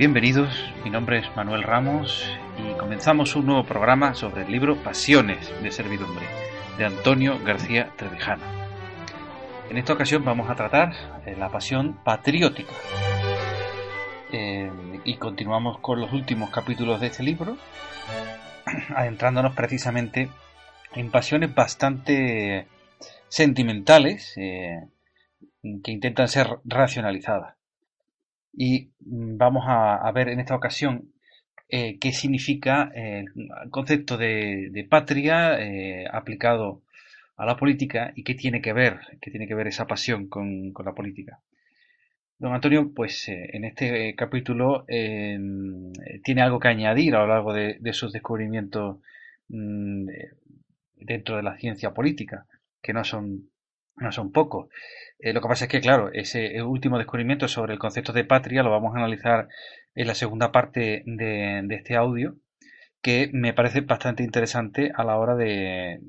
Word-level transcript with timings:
Bienvenidos, 0.00 0.48
mi 0.82 0.88
nombre 0.88 1.18
es 1.18 1.26
Manuel 1.36 1.62
Ramos 1.62 2.26
y 2.56 2.72
comenzamos 2.78 3.36
un 3.36 3.44
nuevo 3.44 3.64
programa 3.64 4.14
sobre 4.14 4.44
el 4.44 4.50
libro 4.50 4.82
Pasiones 4.82 5.52
de 5.62 5.70
Servidumbre 5.70 6.24
de 6.78 6.86
Antonio 6.86 7.38
García 7.44 7.90
Trevijano. 7.98 8.42
En 9.68 9.76
esta 9.76 9.92
ocasión 9.92 10.24
vamos 10.24 10.48
a 10.48 10.54
tratar 10.54 10.94
eh, 11.26 11.36
la 11.38 11.50
pasión 11.50 12.02
patriótica 12.02 12.72
eh, 14.32 14.72
y 15.04 15.18
continuamos 15.18 15.80
con 15.80 16.00
los 16.00 16.14
últimos 16.14 16.48
capítulos 16.48 16.98
de 17.02 17.08
este 17.08 17.22
libro, 17.22 17.58
adentrándonos 18.96 19.54
precisamente 19.54 20.30
en 20.94 21.10
pasiones 21.10 21.54
bastante 21.54 22.68
sentimentales 23.28 24.32
eh, 24.38 24.80
que 25.84 25.92
intentan 25.92 26.26
ser 26.26 26.58
racionalizadas 26.64 27.59
y 28.52 28.90
mm, 29.00 29.36
vamos 29.36 29.64
a, 29.66 30.10
ver 30.12 30.28
en 30.28 30.40
esta 30.40 30.56
ocasión 30.56 31.12
eh, 31.68 31.98
qué 31.98 32.12
significa 32.12 32.90
eh, 32.94 33.24
el 33.64 33.70
concepto 33.70 34.16
de, 34.16 34.86
patria 34.88 35.60
eh, 35.60 36.06
aplicado 36.10 36.82
a 37.36 37.46
la 37.46 37.56
política 37.56 38.12
y 38.16 38.24
qué 38.24 38.34
tiene 38.34 38.60
que 38.60 38.72
ver, 38.72 39.00
qué 39.20 39.30
tiene 39.30 39.46
que 39.46 39.54
ver 39.54 39.68
esa 39.68 39.86
pasión 39.86 40.28
con, 40.28 40.72
la 40.84 40.92
política. 40.94 41.40
Don 42.38 42.54
Antonio, 42.54 42.92
pues 42.94 43.28
en 43.28 43.64
este 43.64 44.14
capítulo 44.14 44.86
tiene 44.86 46.42
algo 46.42 46.58
que 46.58 46.68
añadir 46.68 47.14
a 47.14 47.20
lo 47.20 47.26
largo 47.28 47.52
de, 47.52 47.92
sus 47.92 48.12
descubrimientos 48.12 48.98
mm, 49.48 50.08
dentro 50.96 51.36
de 51.36 51.42
la 51.42 51.56
ciencia 51.58 51.92
política, 51.92 52.46
que 52.82 52.94
no 52.94 53.04
son, 53.04 53.50
no 53.96 54.12
son 54.12 54.32
pocos. 54.32 54.68
Eh, 55.18 55.32
lo 55.32 55.40
que 55.40 55.48
pasa 55.48 55.64
es 55.66 55.70
que, 55.70 55.80
claro, 55.80 56.10
ese 56.12 56.62
último 56.62 56.98
descubrimiento 56.98 57.46
sobre 57.48 57.74
el 57.74 57.78
concepto 57.78 58.12
de 58.12 58.24
patria 58.24 58.62
lo 58.62 58.70
vamos 58.70 58.94
a 58.94 58.98
analizar 58.98 59.48
en 59.94 60.06
la 60.06 60.14
segunda 60.14 60.50
parte 60.52 61.02
de, 61.04 61.66
este 61.70 61.96
audio, 61.96 62.36
que 63.02 63.30
me 63.32 63.52
parece 63.52 63.82
bastante 63.82 64.22
interesante 64.22 64.92
a 64.94 65.04
la 65.04 65.16
hora 65.18 65.36
de, 65.36 66.00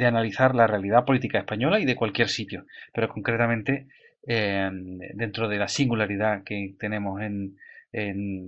analizar 0.00 0.54
la 0.54 0.66
realidad 0.66 1.04
política 1.04 1.38
española 1.38 1.80
y 1.80 1.84
de 1.84 1.96
cualquier 1.96 2.28
sitio, 2.28 2.66
pero 2.92 3.08
concretamente 3.08 3.86
eh, 4.26 4.70
dentro 5.14 5.48
de 5.48 5.58
la 5.58 5.68
singularidad 5.68 6.42
que 6.44 6.74
tenemos 6.78 7.20
en, 7.22 7.56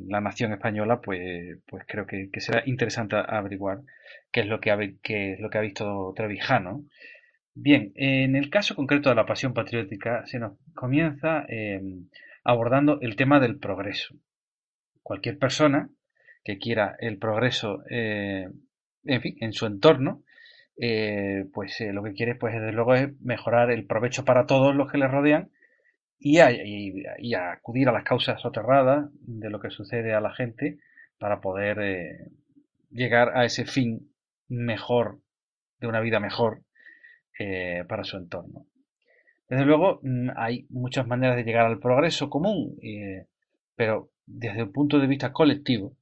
la 0.08 0.20
nación 0.20 0.52
española, 0.52 1.00
pues, 1.00 1.58
pues 1.68 1.84
creo 1.86 2.04
que, 2.04 2.28
será 2.40 2.64
interesante 2.66 3.14
averiguar 3.14 3.78
qué 4.32 4.40
es 4.40 4.48
lo 4.48 4.58
que 4.58 4.72
ha, 4.72 4.78
qué 5.02 5.34
es 5.34 5.40
lo 5.40 5.50
que 5.50 5.58
ha 5.58 5.60
visto 5.60 6.12
Trevijano 6.16 6.84
Bien, 7.58 7.92
en 7.94 8.36
el 8.36 8.50
caso 8.50 8.74
concreto 8.74 9.08
de 9.08 9.14
la 9.14 9.24
pasión 9.24 9.54
patriótica 9.54 10.26
se 10.26 10.38
nos 10.38 10.58
comienza 10.74 11.46
eh, 11.48 11.80
abordando 12.44 13.00
el 13.00 13.16
tema 13.16 13.40
del 13.40 13.58
progreso. 13.58 14.14
Cualquier 15.02 15.38
persona 15.38 15.88
que 16.44 16.58
quiera 16.58 16.96
el 17.00 17.16
progreso, 17.16 17.82
eh, 17.88 18.50
en 19.04 19.20
fin, 19.22 19.36
en 19.40 19.54
su 19.54 19.64
entorno, 19.64 20.22
eh, 20.78 21.46
pues 21.54 21.80
lo 21.80 22.02
que 22.02 22.12
quiere, 22.12 22.34
pues 22.34 22.52
desde 22.52 22.72
luego 22.72 22.94
es 22.94 23.18
mejorar 23.22 23.70
el 23.70 23.86
provecho 23.86 24.26
para 24.26 24.44
todos 24.44 24.76
los 24.76 24.92
que 24.92 24.98
le 24.98 25.08
rodean 25.08 25.50
y, 26.18 26.38
y 27.18 27.34
acudir 27.34 27.88
a 27.88 27.92
las 27.92 28.04
causas 28.04 28.38
soterradas 28.38 29.08
de 29.22 29.48
lo 29.48 29.60
que 29.60 29.70
sucede 29.70 30.12
a 30.12 30.20
la 30.20 30.34
gente 30.34 30.78
para 31.18 31.40
poder 31.40 32.28
llegar 32.90 33.34
a 33.34 33.46
ese 33.46 33.64
fin 33.64 34.12
mejor, 34.46 35.20
de 35.80 35.86
una 35.86 36.00
vida 36.00 36.20
mejor 36.20 36.65
eh, 37.38 37.84
para 37.86 38.04
su 38.04 38.16
entorno. 38.16 38.66
Desde 39.48 39.66
luego, 39.66 40.00
mm, 40.02 40.30
hay 40.36 40.66
muchas 40.70 41.06
maneras 41.06 41.36
de 41.36 41.44
llegar 41.44 41.66
al 41.66 41.78
progreso 41.78 42.30
común, 42.30 42.78
eh, 42.82 43.26
pero 43.74 44.10
desde 44.26 44.62
un 44.62 44.72
punto 44.72 44.98
de 44.98 45.06
vista 45.06 45.32
colectivo, 45.32 45.96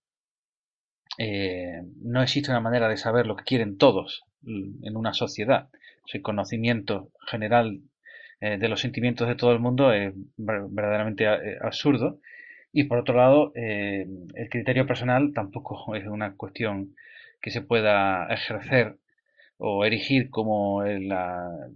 eh, 1.18 1.82
no 2.02 2.22
existe 2.22 2.50
una 2.50 2.60
manera 2.60 2.88
de 2.88 2.96
saber 2.96 3.26
lo 3.26 3.36
que 3.36 3.44
quieren 3.44 3.78
todos 3.78 4.24
mm, 4.42 4.86
en 4.86 4.96
una 4.96 5.12
sociedad. 5.12 5.68
El 6.12 6.22
conocimiento 6.22 7.10
general 7.26 7.80
de 8.40 8.68
los 8.68 8.80
sentimientos 8.80 9.26
de 9.26 9.36
todo 9.36 9.52
el 9.52 9.58
mundo 9.58 9.90
es 9.92 10.12
verdaderamente 10.36 11.26
absurdo. 11.62 12.20
Y 12.72 12.84
por 12.84 12.98
otro 12.98 13.16
lado, 13.16 13.52
el 13.54 14.48
criterio 14.50 14.86
personal 14.86 15.32
tampoco 15.34 15.94
es 15.96 16.06
una 16.06 16.36
cuestión 16.36 16.94
que 17.40 17.50
se 17.50 17.62
pueda 17.62 18.26
ejercer 18.28 18.98
o 19.58 19.84
erigir 19.84 20.30
como 20.30 20.82
la, 20.82 21.68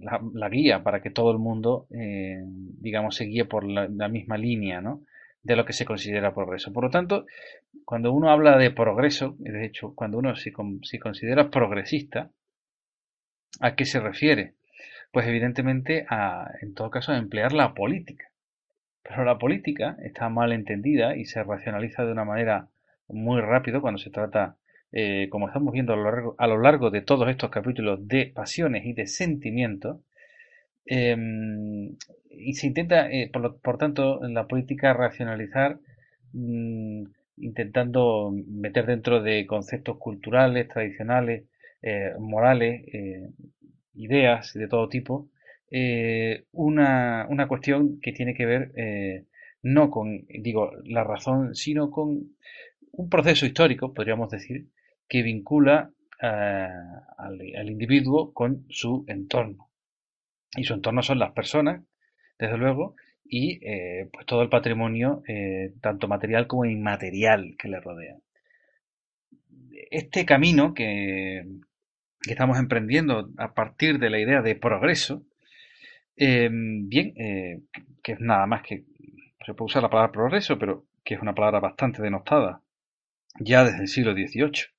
la, 0.00 0.48
guía 0.48 0.82
para 0.82 1.00
que 1.00 1.10
todo 1.10 1.32
el 1.32 1.38
mundo, 1.38 1.86
eh, 1.90 2.42
digamos, 2.44 3.16
se 3.16 3.24
guíe 3.24 3.44
por 3.44 3.64
la, 3.64 4.08
misma 4.08 4.38
línea, 4.38 4.80
¿no? 4.80 5.02
de 5.42 5.56
lo 5.56 5.64
que 5.64 5.72
se 5.72 5.84
considera 5.84 6.34
progreso. 6.34 6.72
Por 6.72 6.84
lo 6.84 6.90
tanto, 6.90 7.26
cuando 7.84 8.12
uno 8.12 8.30
habla 8.30 8.56
de 8.56 8.70
progreso, 8.70 9.36
de 9.38 9.66
hecho, 9.66 9.94
cuando 9.94 10.18
uno 10.18 10.34
se, 10.36 10.52
se 10.82 10.98
considera 10.98 11.50
progresista, 11.50 12.30
¿a 13.60 13.74
qué 13.74 13.84
se 13.84 14.00
refiere? 14.00 14.54
Pues 15.12 15.26
evidentemente 15.26 16.06
a, 16.08 16.50
en 16.62 16.74
todo 16.74 16.90
caso, 16.90 17.12
a 17.12 17.18
emplear 17.18 17.52
la 17.52 17.74
política. 17.74 18.30
Pero 19.02 19.24
la 19.24 19.38
política 19.38 19.96
está 20.02 20.30
mal 20.30 20.52
entendida 20.52 21.14
y 21.14 21.26
se 21.26 21.42
racionaliza 21.42 22.04
de 22.04 22.12
una 22.12 22.24
manera 22.24 22.68
muy 23.08 23.40
rápido 23.42 23.82
cuando 23.82 23.98
se 23.98 24.10
trata 24.10 24.56
eh, 24.96 25.28
como 25.28 25.48
estamos 25.48 25.72
viendo 25.72 25.92
a 25.92 26.46
lo, 26.46 26.60
largo, 26.60 26.90
de 26.92 27.02
todos 27.02 27.28
estos 27.28 27.50
capítulos 27.50 28.06
de 28.06 28.26
pasiones 28.26 28.86
y 28.86 28.92
de 28.92 29.08
sentimientos, 29.08 29.98
em, 30.86 31.96
y 32.30 32.54
se 32.54 32.68
intenta, 32.68 33.10
eh, 33.10 33.28
por, 33.32 33.76
tanto, 33.78 34.24
en 34.24 34.34
la 34.34 34.46
política 34.46 34.92
racionalizar, 34.92 35.80
mm, 36.32 37.04
intentando 37.38 38.32
meter 38.46 38.86
dentro 38.86 39.20
de 39.20 39.46
conceptos 39.46 39.98
culturales, 39.98 40.68
tradicionales, 40.68 41.44
eh, 41.82 42.12
morales, 42.20 42.84
ideas 43.94 44.54
de 44.54 44.68
todo 44.68 44.88
tipo, 44.88 45.28
una, 46.52 47.26
una, 47.28 47.48
cuestión 47.48 48.00
que 48.00 48.12
tiene 48.12 48.34
que 48.34 48.46
ver 48.46 49.26
no 49.62 49.90
con, 49.90 50.24
digo, 50.28 50.70
la 50.84 51.04
razón, 51.04 51.54
sino 51.56 51.90
con 51.90 52.36
un 52.92 53.08
proceso 53.10 53.46
histórico, 53.46 53.92
podríamos 53.92 54.30
decir, 54.30 54.68
que 55.08 55.22
vincula 55.22 55.90
eh, 56.20 56.68
al, 57.18 57.68
individuo 57.68 58.32
con 58.32 58.66
su 58.70 59.04
entorno. 59.08 59.70
Y 60.56 60.64
su 60.64 60.74
entorno 60.74 61.02
son 61.02 61.18
las 61.18 61.32
personas, 61.32 61.82
desde 62.38 62.56
luego, 62.56 62.96
y 63.24 63.58
eh, 63.66 64.08
pues 64.12 64.26
todo 64.26 64.42
el 64.42 64.48
patrimonio, 64.48 65.22
eh, 65.28 65.72
tanto 65.80 66.08
material 66.08 66.46
como 66.46 66.64
inmaterial, 66.64 67.56
que 67.58 67.68
le 67.68 67.80
rodea. 67.80 68.16
Este 69.90 70.24
camino 70.24 70.74
que, 70.74 71.44
estamos 72.28 72.58
emprendiendo 72.58 73.30
a 73.36 73.52
partir 73.52 73.98
de 73.98 74.10
la 74.10 74.18
idea 74.18 74.40
de 74.40 74.54
progreso, 74.56 75.24
bien, 76.16 77.12
que 78.02 78.12
es 78.12 78.20
nada 78.20 78.46
más 78.46 78.62
que, 78.62 78.84
se 79.44 79.52
puede 79.52 79.66
usar 79.66 79.82
la 79.82 79.90
palabra 79.90 80.12
progreso, 80.12 80.58
pero 80.58 80.86
que 81.04 81.14
es 81.14 81.20
una 81.20 81.34
palabra 81.34 81.60
bastante 81.60 82.00
denostada 82.02 82.62
ya 83.40 83.64
desde 83.64 83.82
el 83.82 83.88
siglo 83.88 84.12
XVIII. 84.12 84.73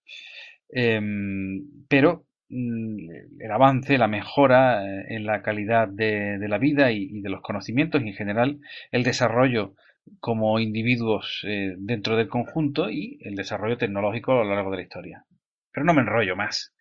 Em, 0.78 1.86
pero 1.88 2.26
mm, 2.50 3.10
el 3.40 3.52
avance, 3.52 3.98
la 3.98 4.10
mejora 4.10 4.86
eh, 4.86 5.06
en 5.16 5.26
la 5.26 5.42
calidad 5.42 5.88
de, 5.88 6.38
la 6.50 6.58
vida 6.58 6.92
y, 6.92 7.22
de 7.22 7.30
los 7.30 7.42
conocimientos 7.42 8.02
y 8.04 8.10
en 8.10 8.14
general 8.14 8.60
el 8.92 9.04
desarrollo 9.04 9.76
como 10.20 10.60
individuos 10.60 11.46
eh, 11.48 11.76
dentro 11.78 12.18
del 12.18 12.28
conjunto 12.28 12.90
y 12.90 13.18
el 13.22 13.36
desarrollo 13.36 13.78
tecnológico 13.78 14.34
a 14.34 14.44
lo 14.44 14.54
largo 14.54 14.70
de 14.72 14.78
la 14.78 14.84
historia. 14.84 15.26
Pero 15.72 15.86
no 15.86 15.94
me 15.94 16.02
enrollo 16.02 16.36
más, 16.36 16.76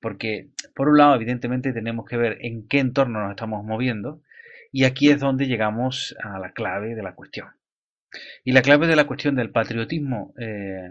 porque 0.00 0.48
por 0.74 0.88
un 0.88 0.98
lado 0.98 1.14
evidentemente 1.14 1.72
tenemos 1.72 2.04
que 2.04 2.16
ver 2.16 2.38
en 2.40 2.66
qué 2.66 2.80
entorno 2.80 3.20
nos 3.20 3.30
estamos 3.30 3.64
moviendo 3.64 4.22
y 4.72 4.86
aquí 4.86 5.08
es 5.10 5.20
donde 5.20 5.46
llegamos 5.46 6.16
a 6.20 6.40
la 6.40 6.50
clave 6.50 6.96
de 6.96 7.02
la 7.04 7.14
cuestión. 7.14 7.46
Y 8.42 8.50
la 8.50 8.62
clave 8.62 8.88
de 8.88 8.96
la 8.96 9.06
cuestión 9.06 9.36
del 9.36 9.50
patriotismo 9.50 10.34
eh, 10.36 10.88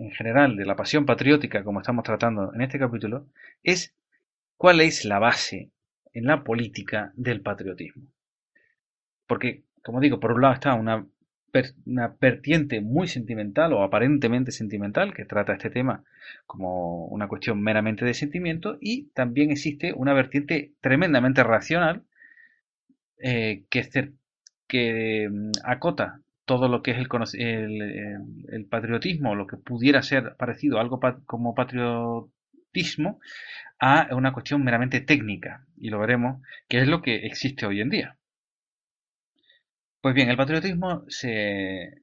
en 0.00 0.10
general, 0.12 0.56
de 0.56 0.64
la 0.64 0.76
pasión 0.76 1.04
patriótica 1.04 1.62
como 1.62 1.80
estamos 1.80 2.04
tratando 2.04 2.52
en 2.54 2.62
este 2.62 2.78
capítulo, 2.78 3.26
es 3.62 3.94
cuál 4.56 4.80
es 4.80 5.04
la 5.04 5.18
base 5.18 5.70
en 6.14 6.24
la 6.24 6.42
política 6.42 7.12
del 7.16 7.42
patriotismo. 7.42 8.04
Porque, 9.26 9.62
como 9.82 10.00
digo, 10.00 10.18
por 10.18 10.32
un 10.32 10.40
lado 10.40 10.54
está 10.54 10.74
una, 10.74 11.06
una 11.84 12.16
vertiente 12.18 12.80
muy 12.80 13.08
sentimental 13.08 13.74
o 13.74 13.82
aparentemente 13.82 14.52
sentimental 14.52 15.12
que 15.12 15.26
trata 15.26 15.52
este 15.52 15.70
tema 15.70 16.02
como 16.46 17.06
una 17.06 17.28
cuestión 17.28 17.62
meramente 17.62 18.04
de 18.04 18.14
sentimiento 18.14 18.78
y 18.80 19.10
también 19.10 19.50
existe 19.50 19.92
una 19.92 20.14
vertiente 20.14 20.72
tremendamente 20.80 21.44
racional 21.44 22.04
eh, 23.18 23.64
que, 23.68 24.12
que 24.66 25.28
mm, 25.30 25.50
acota 25.64 26.20
todo 26.44 26.68
lo 26.68 26.82
que 26.82 26.92
es 26.92 26.98
el, 26.98 27.82
el, 28.48 28.66
patriotismo, 28.66 29.34
lo 29.34 29.46
que 29.46 29.56
pudiera 29.56 30.02
ser 30.02 30.36
parecido 30.36 30.78
a 30.78 30.80
algo 30.80 31.00
como 31.26 31.54
patriotismo, 31.54 33.20
a 33.78 34.08
una 34.12 34.32
cuestión 34.32 34.64
meramente 34.64 35.00
técnica. 35.00 35.66
Y 35.76 35.90
lo 35.90 35.98
veremos, 36.00 36.42
que 36.68 36.80
es 36.80 36.88
lo 36.88 37.02
que 37.02 37.26
existe 37.26 37.66
hoy 37.66 37.80
en 37.80 37.90
día. 37.90 38.16
Pues 40.00 40.14
bien, 40.14 40.30
el 40.30 40.36
patriotismo 40.36 41.04
se, 41.08 42.02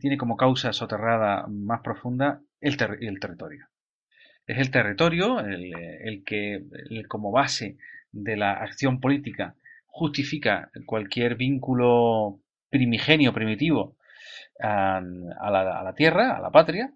tiene 0.00 0.16
como 0.16 0.36
causa 0.36 0.72
soterrada 0.72 1.46
más 1.48 1.80
profunda 1.82 2.40
el, 2.60 2.76
el 3.00 3.20
territorio. 3.20 3.68
Es 4.46 4.58
el 4.58 4.70
territorio 4.70 5.40
el, 5.40 6.22
que, 6.24 6.64
como 7.08 7.32
base 7.32 7.76
de 8.12 8.36
la 8.36 8.52
acción 8.52 9.00
política, 9.00 9.56
justifica 9.86 10.70
cualquier 10.86 11.34
vínculo 11.34 12.40
primigenio, 12.70 13.32
primitivo, 13.32 13.96
a, 14.60 15.00
la, 15.00 15.94
tierra, 15.96 16.36
a 16.36 16.40
la 16.40 16.50
patria, 16.50 16.92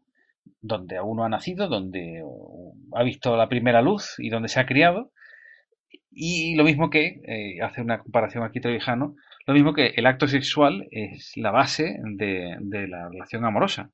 donde 0.60 1.00
uno 1.00 1.24
ha 1.24 1.28
nacido, 1.28 1.68
donde 1.68 2.22
ha 2.92 3.02
visto 3.02 3.36
la 3.36 3.48
primera 3.48 3.82
luz 3.82 4.14
y 4.18 4.30
donde 4.30 4.48
se 4.48 4.60
ha 4.60 4.66
criado. 4.66 5.12
Y 6.10 6.54
lo 6.56 6.64
mismo 6.64 6.90
que, 6.90 7.20
eh, 7.24 7.62
hace 7.62 7.80
una 7.80 7.98
comparación 7.98 8.44
aquí 8.44 8.60
Trevijano, 8.60 9.16
lo 9.46 9.54
mismo 9.54 9.72
que 9.72 9.92
el 9.96 10.06
acto 10.06 10.26
sexual 10.26 10.88
es 10.90 11.32
la 11.36 11.50
base 11.50 11.98
de, 12.02 12.56
la 12.88 13.08
relación 13.08 13.44
amorosa. 13.44 13.90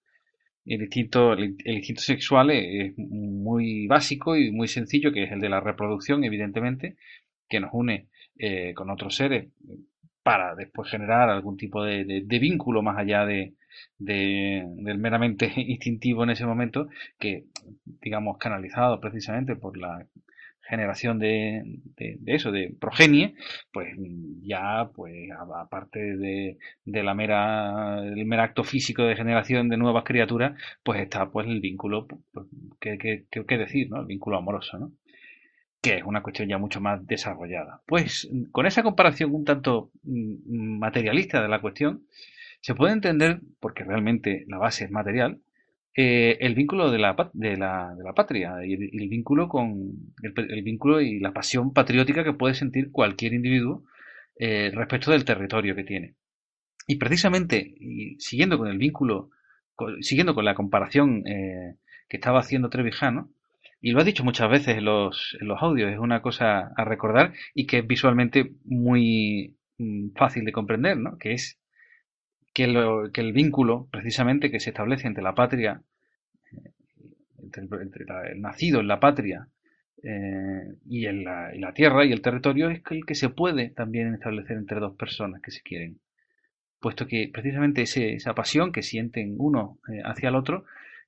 El 0.65 0.83
instinto, 0.83 1.35
el, 1.35 1.57
instinto 1.65 2.03
sexual 2.03 2.51
es 2.51 2.95
muy 2.97 3.87
básico 3.87 4.37
y 4.37 4.51
muy 4.51 4.67
sencillo, 4.67 5.13
que 5.13 5.25
es 5.25 5.33
el 5.33 5.41
de 5.41 5.49
la 5.49 5.61
reproducción, 5.61 6.25
evidentemente, 6.25 6.97
que 7.49 7.61
nos 7.61 7.71
une 7.73 8.09
eh, 8.39 8.75
con 8.75 8.91
otros 8.91 9.15
seres 9.15 9.49
para 10.27 10.57
después 10.57 10.91
generar 10.91 11.31
algún 11.31 11.57
tipo 11.57 11.85
de, 11.85 12.25
vínculo 12.41 12.83
más 12.83 12.99
allá 12.99 13.25
de, 13.25 13.55
del 13.97 14.99
meramente 14.99 15.53
instintivo 15.57 16.25
en 16.25 16.31
ese 16.31 16.45
momento, 16.45 16.89
que 17.17 17.45
digamos 18.03 18.37
canalizado 18.37 19.01
precisamente 19.01 19.55
por 19.55 19.79
la 19.79 20.05
generación 20.63 21.21
de, 21.21 21.63
eso, 22.27 22.51
de 22.51 22.75
progenie, 22.81 23.37
pues 23.73 23.95
ya, 24.43 24.91
pues 24.93 25.31
aparte 25.31 26.17
de, 26.17 26.59
la 26.85 27.15
mera, 27.15 28.03
el 28.05 28.27
mero 28.27 28.43
acto 28.43 28.65
físico 28.65 29.05
de 29.05 29.15
generación 29.15 29.69
de 29.69 29.77
nuevas 29.77 30.03
criaturas, 30.03 30.61
pues 30.83 31.01
está 31.01 31.31
pues 31.31 31.47
el 31.47 31.61
vínculo, 31.61 32.09
pues, 32.33 32.47
¿qué, 32.81 32.99
qué 33.31 33.59
decir, 33.59 33.91
¿no? 33.91 34.01
El 34.01 34.07
vínculo 34.07 34.39
amoroso, 34.39 34.77
¿no? 34.77 34.91
Que 35.87 35.99
es 35.99 36.05
una 36.05 36.23
cuestión 36.23 36.49
ya 36.49 36.59
mucho 36.59 36.81
más 36.81 37.07
desarrollada. 37.07 37.81
Pues 37.87 38.29
con 38.51 38.67
esa 38.67 38.83
comparación 38.83 39.33
un 39.33 39.45
tanto 39.45 39.93
mm, 40.03 40.79
materialista 40.79 41.41
de 41.41 41.49
la 41.49 41.61
cuestión, 41.61 42.07
se 42.61 42.75
puede 42.75 42.93
entender, 42.93 43.41
porque 43.61 43.85
realmente 43.85 44.45
la 44.49 44.59
base 44.59 44.87
es 44.87 44.91
material, 44.91 45.41
eh, 45.95 46.39
el 46.41 46.57
vínculo 46.57 46.91
de 46.91 46.99
la, 46.99 47.15
de 47.33 47.57
la, 47.57 47.95
de 47.97 48.03
la 48.03 48.13
patria 48.15 48.67
y 48.67 48.73
el, 48.75 49.09
vínculo 49.09 49.49
con 49.49 49.93
el, 50.23 50.63
vínculo 50.63 51.01
y 51.01 51.21
la 51.21 51.33
pasión 51.33 51.73
patriótica 51.73 52.25
que 52.25 52.33
puede 52.33 52.55
sentir 52.55 52.91
cualquier 52.91 53.33
individuo 53.33 53.85
eh, 54.39 54.73
respecto 54.75 55.13
del 55.13 55.25
territorio 55.25 55.77
que 55.77 55.85
tiene. 55.85 56.17
Y 56.89 56.97
precisamente, 56.97 57.75
y 57.79 58.17
siguiendo 58.19 58.59
con 58.59 58.69
el 58.69 58.79
vínculo, 58.79 59.31
siguiendo 60.01 60.35
con 60.35 60.45
la 60.45 60.55
comparación 60.57 61.23
eh, 61.27 61.77
que 62.09 62.17
estaba 62.17 62.41
haciendo 62.41 62.71
Trevijano, 62.71 63.31
y 63.87 63.93
lo 63.93 64.01
ha 64.01 64.05
dicho 64.05 64.25
muchas 64.25 64.51
veces 64.51 64.79
en 64.79 64.85
los, 64.85 65.39
en 65.41 65.47
los 65.47 65.63
audios, 65.63 65.93
es 65.93 66.01
una 66.01 66.21
cosa 66.21 66.73
a 66.77 66.85
recordar 66.85 67.35
y 67.55 67.69
que 67.69 67.79
es 67.79 67.87
visualmente 67.87 68.51
muy 68.65 69.57
mm, 69.79 70.09
fácil 70.17 70.45
de 70.45 70.51
comprender, 70.51 70.97
¿no? 70.97 71.17
Que 71.19 71.35
es 71.35 71.61
que, 72.53 72.67
lo, 72.67 73.13
que 73.13 73.21
el 73.21 73.33
vínculo, 73.33 73.87
precisamente, 73.93 74.51
que 74.51 74.59
se 74.59 74.71
establece 74.71 75.07
entre 75.07 75.23
la 75.23 75.37
patria, 75.37 75.85
eh, 76.51 76.73
entre, 77.39 78.03
el, 78.33 78.41
nacido 78.41 78.81
en 78.81 78.89
la 78.89 78.99
patria 78.99 79.47
eh, 80.03 80.65
y 80.85 81.07
en 81.07 81.23
la, 81.23 81.73
tierra 81.73 82.05
y 82.05 82.11
el 82.11 82.23
territorio, 82.23 82.71
es 82.71 82.83
el 82.91 83.07
que 83.07 83.15
se 83.15 83.29
puede 83.29 83.71
también 83.71 84.13
establecer 84.13 84.57
entre 84.57 84.81
dos 84.81 84.97
personas 84.97 85.41
que 85.41 85.53
se 85.53 85.63
quieren. 85.63 86.01
Puesto 86.81 87.07
que 87.07 87.31
precisamente 87.33 87.83
ese, 87.83 88.15
esa 88.15 88.35
pasión 88.35 88.73
que 88.73 88.83
sienten 88.83 89.37
uno 89.39 89.79
eh, 89.89 90.03
hacia 90.05 90.31
el 90.31 90.35
otro 90.35 90.65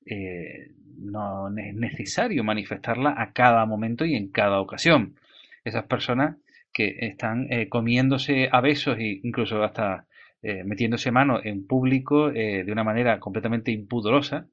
eh, 0.08 0.70
no 0.96 1.48
es 1.56 1.74
necesario 1.74 2.42
manifestarla 2.42 3.14
a 3.16 3.32
cada 3.32 3.66
momento 3.66 4.04
y 4.04 4.14
en 4.14 4.28
cada 4.28 4.60
ocasión. 4.60 5.16
Esas 5.64 5.84
personas 5.84 6.36
que 6.72 6.96
están 7.00 7.52
eh, 7.52 7.68
comiéndose 7.68 8.48
a 8.50 8.60
besos 8.60 8.98
e 8.98 9.20
incluso 9.22 9.62
hasta 9.62 10.06
eh, 10.42 10.64
metiéndose 10.64 11.10
mano 11.10 11.40
en 11.42 11.66
público 11.66 12.30
de 12.30 12.66
una 12.70 12.84
manera 12.84 13.20
completamente 13.20 13.70
impudorosa, 13.70 14.46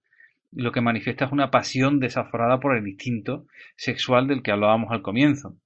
lo 0.52 0.72
que 0.72 0.82
manifiesta 0.82 1.26
es 1.26 1.32
una 1.32 1.52
pasión 1.52 2.00
desaforada 2.00 2.60
por 2.60 2.76
el 2.76 2.88
instinto 2.88 3.46
sexual 3.76 4.28
del 4.28 4.42
que 4.42 4.52
hablábamos 4.52 4.92
al 4.92 5.02
comienzo. 5.02 5.58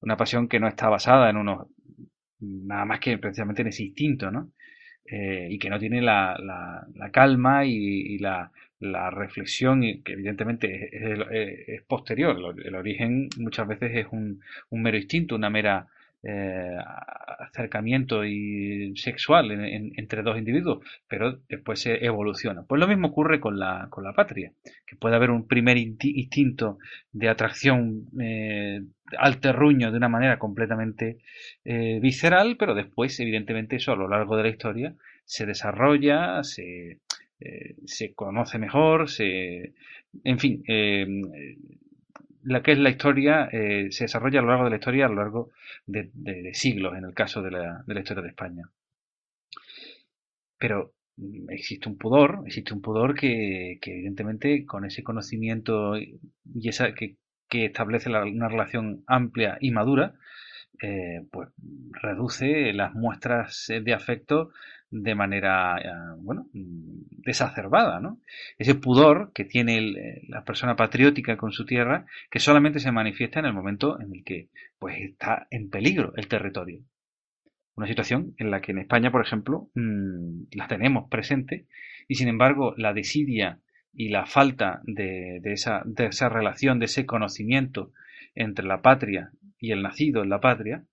Una 0.00 0.16
pasión 0.16 0.48
que 0.48 0.60
no 0.60 0.68
está 0.68 0.88
basada 0.88 1.30
en 1.30 1.36
unos 1.36 1.68
nada 2.40 2.84
más 2.84 3.00
que 3.00 3.18
precisamente 3.18 3.62
en 3.62 3.68
ese 3.68 3.84
instinto, 3.84 4.30
¿no? 4.30 4.50
y 5.12 5.58
que 5.58 5.68
no 5.68 5.78
tiene 5.80 6.00
la, 6.00 6.38
la, 6.38 7.10
calma 7.10 7.64
y, 7.64 8.16
la, 8.18 8.52
la 8.80 9.10
reflexión, 9.10 9.82
que 10.02 10.12
evidentemente 10.14 11.74
es, 11.74 11.82
posterior, 11.82 12.36
el, 12.64 12.74
origen 12.74 13.28
muchas 13.36 13.68
veces 13.68 13.92
es 13.94 14.06
un, 14.10 14.40
mero 14.70 14.96
instinto, 14.96 15.34
una 15.34 15.50
mera 15.50 15.86
eh, 16.22 16.76
acercamiento 17.38 18.24
y 18.24 18.94
sexual 18.96 19.50
entre 19.52 20.22
dos 20.22 20.38
individuos, 20.38 20.84
pero 21.08 21.38
después 21.48 21.80
se 21.80 22.04
evoluciona. 22.04 22.62
Pues 22.62 22.80
lo 22.80 22.88
mismo 22.88 23.08
ocurre 23.08 23.38
con 23.38 23.58
la, 23.58 23.88
con 23.90 24.02
la 24.02 24.14
patria, 24.14 24.52
que 24.86 24.96
puede 24.96 25.16
haber 25.16 25.30
un 25.30 25.46
primer 25.46 25.76
instinto 25.76 26.78
de 27.12 27.28
atracción 27.28 28.06
eh, 28.18 28.82
al 29.18 29.40
terruño 29.40 29.90
de 29.90 29.98
una 29.98 30.08
manera 30.08 30.38
completamente 30.38 31.18
eh, 31.64 31.98
visceral, 32.00 32.56
pero 32.58 32.74
después, 32.74 33.18
evidentemente, 33.20 33.76
eso 33.76 33.92
a 33.92 33.96
lo 33.96 34.08
largo 34.08 34.36
de 34.36 34.44
la 34.44 34.48
historia 34.48 34.94
se 35.24 35.46
desarrolla, 35.46 36.42
se, 36.42 36.98
eh, 37.40 37.76
se 37.86 38.14
conoce 38.14 38.58
mejor, 38.58 39.08
se, 39.08 39.74
en 40.24 40.38
fin, 40.38 40.62
eh, 40.68 41.06
la 42.42 42.62
que 42.62 42.72
es 42.72 42.78
la 42.78 42.90
historia 42.90 43.48
eh, 43.52 43.88
se 43.90 44.04
desarrolla 44.04 44.40
a 44.40 44.42
lo 44.42 44.48
largo 44.48 44.64
de 44.64 44.70
la 44.70 44.76
historia, 44.76 45.06
a 45.06 45.08
lo 45.08 45.16
largo 45.16 45.50
de, 45.86 46.10
siglos, 46.54 46.96
en 46.96 47.04
el 47.04 47.14
caso 47.14 47.42
de 47.42 47.50
la, 47.50 47.82
de 47.86 47.94
la, 47.94 48.00
historia 48.00 48.22
de 48.22 48.28
España. 48.28 48.70
Pero 50.58 50.94
mm, 51.16 51.50
existe 51.50 51.88
un 51.88 51.96
pudor, 51.98 52.42
existe 52.46 52.74
un 52.74 52.82
pudor 52.82 53.14
que, 53.14 53.78
evidentemente 53.82 54.64
con 54.66 54.84
ese 54.84 55.02
conocimiento 55.02 55.96
y 55.98 56.18
esa 56.68 56.94
que, 56.94 57.16
establece 57.52 58.08
una 58.10 58.48
relación 58.48 59.02
amplia 59.08 59.58
y 59.60 59.72
madura, 59.72 60.14
pues 61.30 61.50
reduce 62.02 62.72
las 62.72 62.94
muestras 62.94 63.66
de 63.68 63.92
afecto 63.92 64.50
de 64.90 65.14
manera, 65.14 65.78
eh, 65.78 66.16
bueno, 66.18 66.48
mm, 66.52 67.22
desacerbada, 67.24 68.00
¿no? 68.00 68.20
Ese 68.58 68.74
pudor 68.74 69.32
que 69.32 69.44
tiene 69.44 69.78
eh, 69.78 70.22
la 70.28 70.44
persona 70.44 70.74
patriótica 70.76 71.36
con 71.36 71.52
su 71.52 71.64
tierra, 71.64 72.06
que 72.30 72.40
solamente 72.40 72.80
se 72.80 72.90
manifiesta 72.90 73.38
en 73.38 73.46
el 73.46 73.54
momento 73.54 74.00
en 74.00 74.14
el 74.14 74.24
que, 74.24 74.48
pues, 74.78 74.96
está 75.00 75.46
en 75.50 75.70
peligro 75.70 76.12
el 76.16 76.26
territorio. 76.26 76.82
Una 77.76 77.86
situación 77.86 78.34
en 78.38 78.50
la 78.50 78.60
que 78.60 78.72
en 78.72 78.78
España, 78.78 79.12
por 79.12 79.24
ejemplo, 79.24 79.70
mm, 79.74 80.56
la 80.56 80.66
tenemos 80.66 81.08
presente 81.08 81.66
y, 82.08 82.16
sin 82.16 82.28
embargo, 82.28 82.74
la 82.76 82.92
desidia 82.92 83.60
y 83.92 84.08
la 84.08 84.26
falta 84.26 84.80
de, 84.84 85.40
esa, 85.44 85.82
de 85.84 86.06
esa 86.06 86.28
relación, 86.28 86.78
de 86.78 86.86
ese 86.86 87.06
conocimiento 87.06 87.92
entre 88.34 88.66
la 88.66 88.82
patria 88.82 89.30
y 89.60 89.72
el 89.72 89.82
nacido 89.82 90.22
en 90.22 90.30
la 90.30 90.40
patria, 90.40 90.84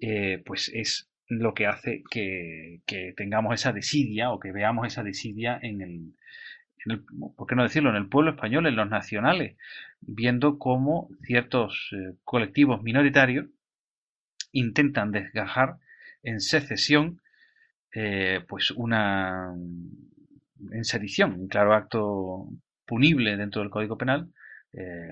eh, 0.00 0.42
pues 0.44 0.70
es 0.74 1.10
lo 1.28 1.54
que 1.54 1.66
hace 1.66 2.02
que, 2.10 2.80
tengamos 3.16 3.54
esa 3.54 3.72
desidia 3.72 4.30
o 4.30 4.40
que 4.40 4.52
veamos 4.52 4.86
esa 4.86 5.02
desidia 5.02 5.58
en 5.62 5.82
el, 5.82 6.14
¿por 7.36 7.46
qué 7.46 7.54
no 7.54 7.62
decirlo?, 7.62 7.90
en 7.90 7.96
el 7.96 8.08
pueblo 8.08 8.30
español, 8.30 8.66
en 8.66 8.76
los 8.76 8.88
nacionales, 8.88 9.56
viendo 10.00 10.58
cómo 10.58 11.08
ciertos 11.22 11.90
eh, 11.92 12.14
colectivos 12.24 12.82
minoritarios 12.82 13.46
intentan 14.52 15.12
desgajar 15.12 15.76
en 16.22 16.40
secesión 16.40 17.20
eh, 17.92 18.40
pues 18.48 18.70
una 18.70 19.54
en 20.70 20.84
sedición, 20.84 21.32
un 21.34 21.48
claro 21.48 21.74
acto 21.74 22.48
punible 22.86 23.36
dentro 23.36 23.62
del 23.62 23.70
Código 23.70 23.98
Penal, 23.98 24.32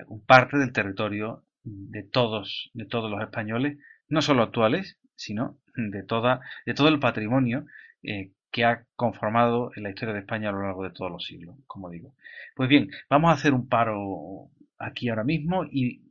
un 0.07 0.23
parte 0.25 0.57
del 0.57 0.71
territorio 0.71 1.43
de 1.65 2.03
todos, 2.03 2.69
de 2.73 2.85
todos 2.85 3.11
los 3.11 3.21
españoles, 3.21 3.77
no 4.07 4.21
solo 4.21 4.43
actuales, 4.43 4.99
sino 5.15 5.57
de 5.75 6.03
toda, 6.03 6.41
de 6.65 6.73
todo 6.73 6.87
el 6.87 6.99
patrimonio 6.99 7.65
eh, 8.03 8.31
que 8.51 8.63
ha 8.63 8.85
conformado 8.95 9.71
en 9.75 9.83
la 9.83 9.89
historia 9.89 10.13
de 10.13 10.21
España 10.21 10.49
a 10.49 10.51
lo 10.51 10.61
largo 10.61 10.83
de 10.83 10.91
todos 10.91 11.11
los 11.11 11.25
siglos, 11.25 11.57
como 11.67 11.89
digo. 11.89 12.13
Pues 12.55 12.69
bien, 12.69 12.89
vamos 13.09 13.31
a 13.31 13.33
hacer 13.33 13.53
un 13.53 13.67
paro 13.67 14.49
aquí 14.77 15.09
ahora 15.09 15.23
mismo 15.23 15.65
y 15.65 16.03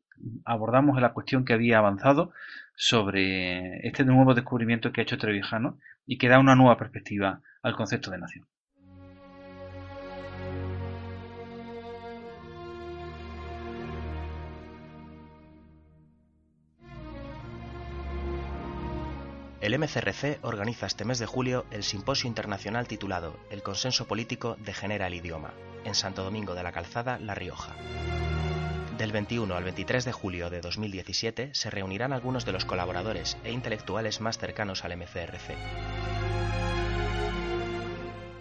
abordamos 0.45 1.01
la 1.01 1.13
cuestión 1.13 1.45
que 1.45 1.55
había 1.55 1.79
avanzado 1.79 2.33
sobre 2.77 3.87
este 3.87 4.05
nuevo 4.05 4.35
descubrimiento 4.35 4.93
que 4.93 5.01
ha 5.01 5.05
hecho 5.05 5.19
Trevijano 5.19 5.79
y 6.07 6.19
que 6.19 6.29
da 6.29 6.39
una 6.39 6.55
nueva 6.55 6.77
perspectiva 6.77 7.41
al 7.63 7.77
concepto 7.77 8.11
de 8.11 8.19
nación. 8.19 8.47
El 19.65 19.79
MCRC 19.79 20.41
organiza 20.43 20.85
este 20.85 21.07
mes 21.07 21.19
de 21.19 21.25
julio 21.25 21.65
el 21.71 21.85
simposio 21.85 22.29
internacional 22.29 22.87
titulado 22.87 23.35
El 23.49 23.63
consenso 23.63 24.07
político 24.07 24.59
degenera 24.59 25.07
el 25.07 25.15
idioma, 25.15 25.55
en 25.87 25.95
Santo 25.95 26.23
Domingo 26.23 26.55
de 26.55 26.63
la 26.63 26.71
Calzada, 26.71 27.19
La 27.19 27.35
Rioja. 27.35 27.73
Del 28.99 29.11
21 29.11 29.55
al 29.55 29.65
23 29.65 30.05
de 30.05 30.13
julio 30.13 30.51
de 30.51 30.61
2017 30.61 31.55
se 31.55 31.71
reunirán 31.71 32.13
algunos 32.13 32.45
de 32.45 32.53
los 32.53 32.67
colaboradores 32.67 33.39
e 33.43 33.53
intelectuales 33.53 34.21
más 34.21 34.37
cercanos 34.37 34.85
al 34.85 34.99
MCRC. 34.99 35.57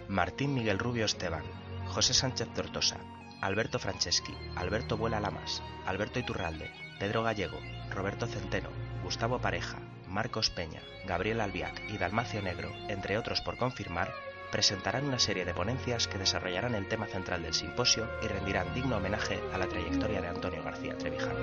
Martín 0.08 0.52
Miguel 0.52 0.78
Rubio 0.78 1.06
Esteban, 1.06 1.44
José 1.86 2.12
Sánchez 2.12 2.52
Tortosa, 2.52 2.98
Alberto 3.40 3.78
Franceschi, 3.78 4.34
Alberto 4.56 4.98
Vuela 4.98 5.20
Lamas, 5.20 5.62
Alberto 5.86 6.18
Iturralde, 6.18 6.70
Pedro 7.00 7.22
Gallego, 7.22 7.60
Roberto 7.88 8.26
Centeno, 8.26 8.68
Gustavo 9.02 9.38
Pareja, 9.38 9.78
Marcos 10.14 10.48
Peña, 10.48 10.80
Gabriel 11.06 11.40
Albiac 11.40 11.82
y 11.90 11.98
Dalmacio 11.98 12.40
Negro, 12.40 12.72
entre 12.88 13.18
otros 13.18 13.40
por 13.40 13.58
confirmar, 13.58 14.14
presentarán 14.52 15.06
una 15.06 15.18
serie 15.18 15.44
de 15.44 15.52
ponencias 15.52 16.06
que 16.06 16.18
desarrollarán 16.18 16.76
el 16.76 16.86
tema 16.86 17.06
central 17.06 17.42
del 17.42 17.52
simposio 17.52 18.08
y 18.22 18.28
rendirán 18.28 18.72
digno 18.72 18.98
homenaje 18.98 19.40
a 19.52 19.58
la 19.58 19.66
trayectoria 19.66 20.20
de 20.20 20.28
Antonio 20.28 20.62
García 20.62 20.96
Trevijano. 20.96 21.34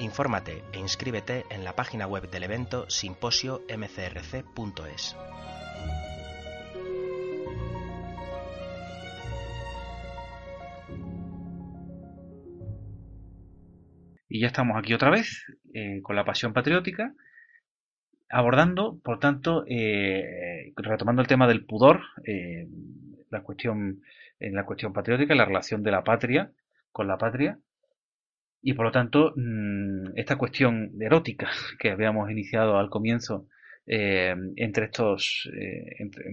Infórmate 0.00 0.64
e 0.72 0.80
inscríbete 0.80 1.46
en 1.48 1.62
la 1.62 1.76
página 1.76 2.08
web 2.08 2.28
del 2.28 2.42
evento 2.42 2.86
simposio-mcrc.es. 2.88 5.14
Y 5.14 5.18
ya 14.42 14.48
estamos 14.48 14.76
aquí 14.76 14.92
otra 14.92 15.10
vez 15.10 15.46
eh, 15.72 16.00
con 16.02 16.16
la 16.16 16.24
pasión 16.24 16.52
patriótica 16.52 17.14
abordando, 18.28 18.98
por 19.04 19.20
tanto, 19.20 19.64
eh, 19.68 20.72
retomando 20.74 21.22
el 21.22 21.28
tema 21.28 21.46
del 21.46 21.64
pudor, 21.64 22.00
eh, 22.24 22.66
la 23.30 23.42
cuestión, 23.42 24.00
en 24.40 24.54
la 24.54 24.64
cuestión 24.64 24.92
patriótica, 24.92 25.36
la 25.36 25.44
relación 25.44 25.84
de 25.84 25.92
la 25.92 26.02
patria 26.02 26.50
con 26.90 27.06
la 27.06 27.18
patria, 27.18 27.58
y 28.62 28.72
por 28.72 28.86
lo 28.86 28.90
tanto, 28.90 29.32
mm, 29.36 30.16
esta 30.16 30.36
cuestión 30.36 30.90
erótica 31.00 31.50
que 31.78 31.90
habíamos 31.90 32.28
iniciado 32.30 32.78
al 32.78 32.90
comienzo 32.90 33.46
entre 33.84 34.84
estos, 34.86 35.50
entre, 35.98 36.24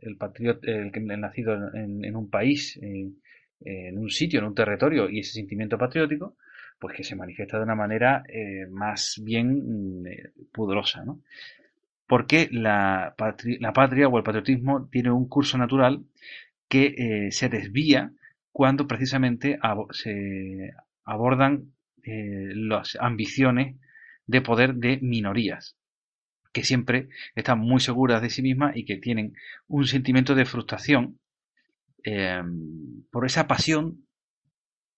el 0.00 0.16
patriota, 0.16 0.60
el 0.64 1.20
nacido 1.20 1.74
en, 1.74 2.16
un 2.16 2.30
país, 2.30 2.78
en 2.80 3.98
un 3.98 4.10
sitio, 4.10 4.38
en 4.38 4.46
un 4.46 4.54
territorio, 4.54 5.10
y 5.10 5.18
ese 5.18 5.32
sentimiento 5.32 5.76
patriótico, 5.76 6.36
pues 6.82 6.96
que 6.96 7.04
se 7.04 7.14
manifiesta 7.14 7.58
de 7.58 7.62
una 7.62 7.76
manera 7.76 8.24
eh, 8.28 8.66
más 8.68 9.20
bien 9.22 10.00
mm, 10.00 10.06
eh, 10.08 10.32
pudorosa, 10.50 11.04
¿no? 11.04 11.20
Porque 12.08 12.48
la 12.50 13.14
patria, 13.16 14.08
o 14.08 14.18
el 14.18 14.24
patriotismo 14.24 14.88
tiene 14.90 15.12
un 15.12 15.28
curso 15.28 15.56
natural 15.56 16.04
que 16.68 16.86
eh, 16.98 17.30
se 17.30 17.48
desvía 17.48 18.10
cuando 18.50 18.88
precisamente 18.88 19.60
se 19.92 20.72
abordan 21.04 21.72
las 22.04 22.98
ambiciones 23.00 23.76
de 24.26 24.40
poder 24.42 24.74
de 24.74 24.98
minorías 25.00 25.76
que 26.52 26.64
siempre 26.64 27.08
están 27.36 27.60
muy 27.60 27.80
seguras 27.80 28.20
de 28.20 28.28
sí 28.28 28.42
mismas 28.42 28.76
y 28.76 28.84
que 28.84 28.96
tienen 28.96 29.34
un 29.68 29.86
sentimiento 29.86 30.34
de 30.34 30.44
frustración 30.44 31.18
por 33.10 33.24
esa 33.24 33.46
pasión 33.46 34.04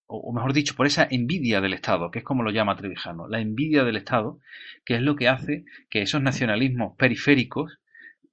o 0.07 0.33
mejor 0.33 0.53
dicho, 0.53 0.75
por 0.75 0.87
esa 0.87 1.07
envidia 1.11 1.61
del 1.61 1.73
Estado, 1.73 2.11
que 2.11 2.21
es 2.21 2.25
como 2.25 2.43
lo 2.43 2.51
llama 2.51 2.77
Trevijano, 2.77 3.27
la 3.27 3.41
envidia 3.41 3.85
del 3.85 3.97
Estado, 3.97 4.39
que 4.85 4.97
es 4.97 5.03
lo 5.03 5.17
que 5.17 5.29
hace 5.29 5.65
que 5.89 6.03
esos 6.03 6.23
nacionalismos 6.23 6.97
periféricos, 6.97 7.79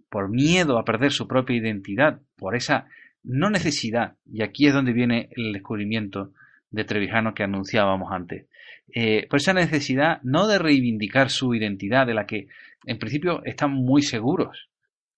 por 0.10 0.30
miedo 0.30 0.78
a 0.78 0.84
perder 0.84 1.12
su 1.12 1.28
propia 1.28 1.56
identidad, 1.56 2.20
por 2.36 2.56
esa 2.56 2.88
no 3.24 3.50
necesidad, 3.50 4.16
y 4.26 4.44
aquí 4.44 4.68
es 4.68 4.74
donde 4.74 4.92
viene 4.92 5.30
el 5.32 5.54
descubrimiento 5.54 6.34
de 6.70 6.84
Trevijano 6.84 7.34
que 7.34 7.44
anunciábamos 7.44 8.12
antes, 8.12 8.48
eh, 8.94 9.28
por 9.30 9.40
esa 9.40 9.54
necesidad 9.54 10.22
no 10.24 10.48
de 10.48 10.60
reivindicar 10.60 11.30
su 11.30 11.56
identidad, 11.56 12.06
de 12.06 12.14
la 12.14 12.26
que 12.26 12.48
en 12.86 13.00
principio 13.00 13.42
están 13.46 13.72
muy 13.72 14.02
seguros, 14.02 14.70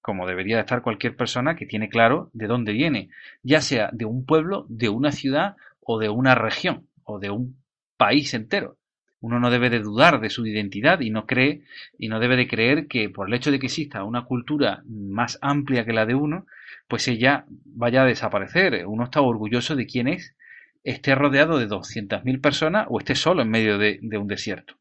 como 0.01 0.27
debería 0.27 0.59
estar 0.59 0.81
cualquier 0.81 1.15
persona 1.15 1.55
que 1.55 1.65
tiene 1.65 1.89
claro 1.89 2.29
de 2.33 2.47
dónde 2.47 2.73
viene, 2.73 3.09
ya 3.41 3.61
sea 3.61 3.89
de 3.93 4.05
un 4.05 4.25
pueblo, 4.25 4.65
de 4.69 4.89
una 4.89 5.11
ciudad 5.11 5.55
o 5.85 5.99
de 5.99 6.09
una 6.09 6.35
región 6.35 6.87
o 7.03 7.19
de 7.19 7.29
un 7.29 7.63
país 7.97 8.33
entero. 8.33 8.77
Uno 9.23 9.39
no 9.39 9.49
debe 9.49 9.69
de 9.69 9.79
dudar 9.79 10.19
de 10.19 10.29
su 10.29 10.45
identidad 10.45 10.99
y 10.99 11.09
no 11.09 11.25
cree 11.25 11.63
y 11.97 12.09
no 12.09 12.19
debe 12.19 12.35
de 12.35 12.47
creer 12.47 12.87
que 12.87 13.09
por 13.09 13.27
el 13.27 13.33
hecho 13.33 13.51
de 13.51 13.59
que 13.59 13.67
exista 13.67 14.03
una 14.03 14.25
cultura 14.25 14.83
más 14.85 15.39
amplia 15.41 15.85
que 15.85 15.93
la 15.93 16.05
de 16.05 16.13
uno, 16.13 16.45
pues 16.89 17.07
ella 17.07 17.45
vaya 17.47 18.03
a 18.03 18.05
desaparecer. 18.05 18.85
Uno 18.85 19.05
está 19.05 19.21
orgulloso 19.21 19.77
de 19.77 19.85
quién 19.85 20.09
es, 20.09 20.35
esté 20.83 21.15
rodeado 21.15 21.57
de 21.57 21.69
200.000 21.69 22.41
personas 22.41 22.85
o 22.89 22.99
esté 22.99 23.15
solo 23.15 23.41
en 23.41 23.49
medio 23.49 23.77
de, 23.77 23.99
un 24.17 24.27
desierto. 24.27 24.75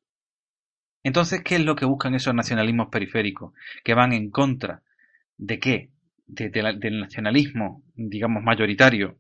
Entonces, 1.04 1.42
¿qué 1.44 1.54
es 1.54 1.64
lo 1.64 1.76
que 1.76 1.85
buscan 1.85 2.16
esos 2.16 2.35
nacionalismos 2.35 2.88
periféricos? 2.88 3.52
Que 3.85 3.94
van 3.94 4.12
en 4.12 4.30
contra 4.30 4.82
de 5.38 5.59
qué? 5.61 5.90
del 6.26 7.00
nacionalismo, 7.00 7.82
digamos, 7.94 8.42
mayoritario 8.42 9.18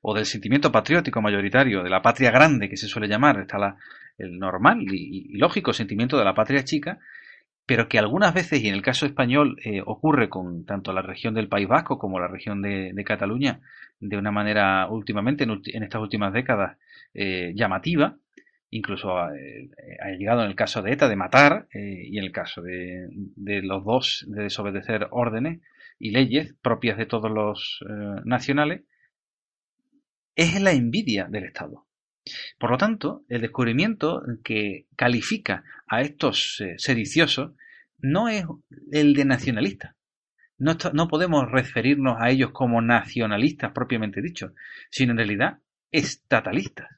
o 0.00 0.14
del 0.14 0.26
sentimiento 0.26 0.70
patriótico 0.70 1.20
mayoritario, 1.22 1.82
de 1.82 1.90
la 1.90 2.02
patria 2.02 2.30
grande 2.30 2.68
que 2.68 2.76
se 2.76 2.88
suele 2.88 3.08
llamar, 3.08 3.40
está 3.40 3.58
la, 3.58 3.76
el 4.18 4.38
normal 4.38 4.82
y, 4.90 5.36
lógico 5.36 5.72
sentimiento 5.72 6.18
de 6.18 6.24
la 6.24 6.34
patria 6.34 6.64
chica, 6.64 6.98
pero 7.66 7.88
que 7.88 7.98
algunas 7.98 8.34
veces, 8.34 8.62
y 8.62 8.68
en 8.68 8.74
el 8.74 8.82
caso 8.82 9.06
español 9.06 9.56
eh, 9.64 9.82
ocurre 9.84 10.28
con 10.28 10.64
tanto 10.64 10.92
la 10.92 11.02
región 11.02 11.34
del 11.34 11.48
País 11.48 11.68
Vasco 11.68 11.98
como 11.98 12.18
la 12.18 12.28
región 12.28 12.60
de, 12.60 12.92
Cataluña, 13.04 13.60
de 14.00 14.16
una 14.16 14.32
manera 14.32 14.88
últimamente, 14.88 15.44
en, 15.44 15.82
estas 15.82 16.02
últimas 16.02 16.32
décadas, 16.32 16.76
eh, 17.14 17.52
llamativa, 17.54 18.16
incluso 18.70 19.10
eh, 19.30 19.70
ha, 20.00 20.10
llegado 20.10 20.42
en 20.42 20.48
el 20.48 20.56
caso 20.56 20.82
de 20.82 20.92
ETA 20.92 21.08
de 21.08 21.16
matar 21.16 21.68
y 21.72 22.18
en 22.18 22.24
el 22.24 22.32
caso 22.32 22.62
de, 22.62 23.06
de, 23.36 23.62
los 23.62 23.84
dos 23.84 24.24
de 24.28 24.44
desobedecer 24.44 25.08
órdenes 25.10 25.60
y 25.98 26.10
leyes 26.10 26.54
propias 26.62 26.96
de 26.96 27.06
todos 27.06 27.30
los 27.30 27.84
nacionales, 28.24 28.82
es 30.34 30.60
la 30.60 30.72
envidia 30.72 31.26
del 31.28 31.44
Estado. 31.44 31.86
Por 32.58 32.70
lo 32.70 32.78
tanto, 32.78 33.24
el 33.28 33.40
descubrimiento 33.40 34.22
que 34.44 34.86
califica 34.96 35.64
a 35.86 36.02
estos 36.02 36.60
eh, 36.60 36.74
sediciosos 36.78 37.52
no 37.98 38.28
es 38.28 38.44
el 38.92 39.14
de 39.14 39.24
nacionalistas. 39.24 39.94
No, 40.58 41.08
podemos 41.08 41.50
referirnos 41.50 42.18
a 42.20 42.30
ellos 42.30 42.52
como 42.52 42.80
nacionalistas 42.80 43.72
propiamente 43.72 44.22
dicho, 44.22 44.54
sino 44.90 45.10
en 45.10 45.18
realidad 45.18 45.58
estatalistas. 45.90 46.88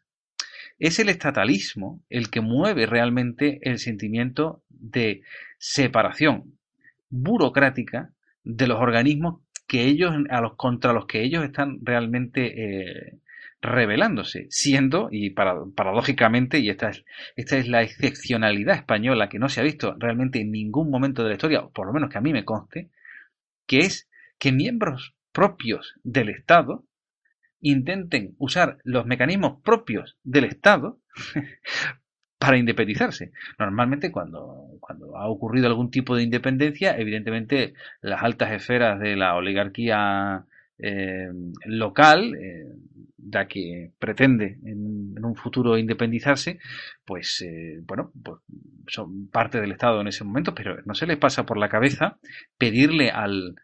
Es 0.78 0.98
el 0.98 1.08
estatalismo 1.08 2.02
el 2.10 2.28
que 2.28 2.42
mueve 2.42 2.84
realmente 2.84 3.60
el 3.62 3.78
sentimiento 3.78 4.64
de 4.68 5.22
separación 5.56 6.58
burocrática 7.08 8.12
de 8.42 8.66
los 8.66 8.78
organismos 8.78 9.40
contra 10.56 10.92
los 10.92 11.06
que 11.06 11.22
ellos 11.22 11.44
están 11.44 11.78
realmente 11.82 12.46
eh, 12.46 13.18
revelándose, 13.64 14.46
siendo, 14.50 15.08
y 15.10 15.30
paradójicamente, 15.30 16.58
y 16.58 16.68
esta 16.68 16.90
es, 16.90 17.04
esta 17.34 17.56
es 17.56 17.66
la 17.66 17.82
excepcionalidad 17.82 18.76
española 18.76 19.28
que 19.28 19.38
no 19.38 19.48
se 19.48 19.60
ha 19.60 19.64
visto 19.64 19.96
realmente 19.98 20.40
en 20.40 20.52
ningún 20.52 20.90
momento 20.90 21.22
de 21.22 21.30
la 21.30 21.34
historia, 21.34 21.60
o 21.62 21.70
por 21.70 21.86
lo 21.86 21.92
menos 21.92 22.10
que 22.10 22.18
a 22.18 22.20
mí 22.20 22.32
me 22.32 22.44
conste, 22.44 22.90
que 23.66 23.78
es 23.78 24.08
que 24.38 24.52
miembros 24.52 25.14
propios 25.32 25.94
del 26.04 26.28
Estado 26.28 26.84
intenten 27.60 28.34
usar 28.38 28.78
los 28.84 29.06
mecanismos 29.06 29.62
propios 29.62 30.18
del 30.22 30.44
Estado 30.44 31.00
para 32.38 32.58
independizarse. 32.58 33.32
Normalmente 33.58 34.12
cuando, 34.12 34.76
cuando 34.80 35.16
ha 35.16 35.26
ocurrido 35.28 35.68
algún 35.68 35.90
tipo 35.90 36.14
de 36.14 36.22
independencia, 36.22 36.98
evidentemente 36.98 37.72
las 38.02 38.22
altas 38.22 38.52
esferas 38.52 39.00
de 39.00 39.16
la 39.16 39.34
oligarquía 39.34 40.44
eh, 40.78 41.30
local, 41.64 42.34
eh, 42.34 42.66
la 43.30 43.46
que 43.46 43.92
pretende 43.98 44.58
en, 44.64 45.24
un 45.24 45.36
futuro 45.36 45.78
independizarse, 45.78 46.58
pues 47.04 47.40
eh, 47.42 47.80
bueno, 47.86 48.12
pues 48.22 48.40
son 48.88 49.28
parte 49.28 49.60
del 49.60 49.72
Estado 49.72 50.00
en 50.00 50.08
ese 50.08 50.24
momento, 50.24 50.54
pero 50.54 50.76
no 50.84 50.94
se 50.94 51.06
les 51.06 51.16
pasa 51.16 51.46
por 51.46 51.56
la 51.56 51.68
cabeza 51.68 52.18
pedirle 52.58 53.10
al, 53.10 53.54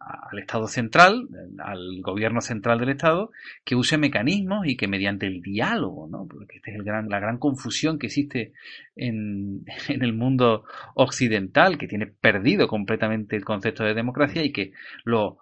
al 0.00 0.38
Estado 0.38 0.66
central, 0.66 1.28
al 1.58 2.00
gobierno 2.00 2.40
central 2.40 2.78
del 2.78 2.90
Estado, 2.90 3.30
que 3.64 3.76
use 3.76 3.98
mecanismos 3.98 4.66
y 4.66 4.76
que 4.76 4.88
mediante 4.88 5.26
el 5.26 5.42
diálogo, 5.42 6.08
¿no? 6.08 6.26
porque 6.26 6.56
esta 6.56 6.70
es 6.70 6.76
el 6.78 6.84
gran, 6.84 7.08
la 7.08 7.20
gran 7.20 7.38
confusión 7.38 7.98
que 7.98 8.06
existe 8.06 8.52
en, 8.96 9.64
en, 9.88 10.02
el 10.02 10.14
mundo 10.14 10.64
occidental, 10.94 11.78
que 11.78 11.88
tiene 11.88 12.06
perdido 12.06 12.66
completamente 12.66 13.36
el 13.36 13.44
concepto 13.44 13.84
de 13.84 13.94
democracia 13.94 14.42
y 14.42 14.52
que 14.52 14.72
lo 15.04 15.38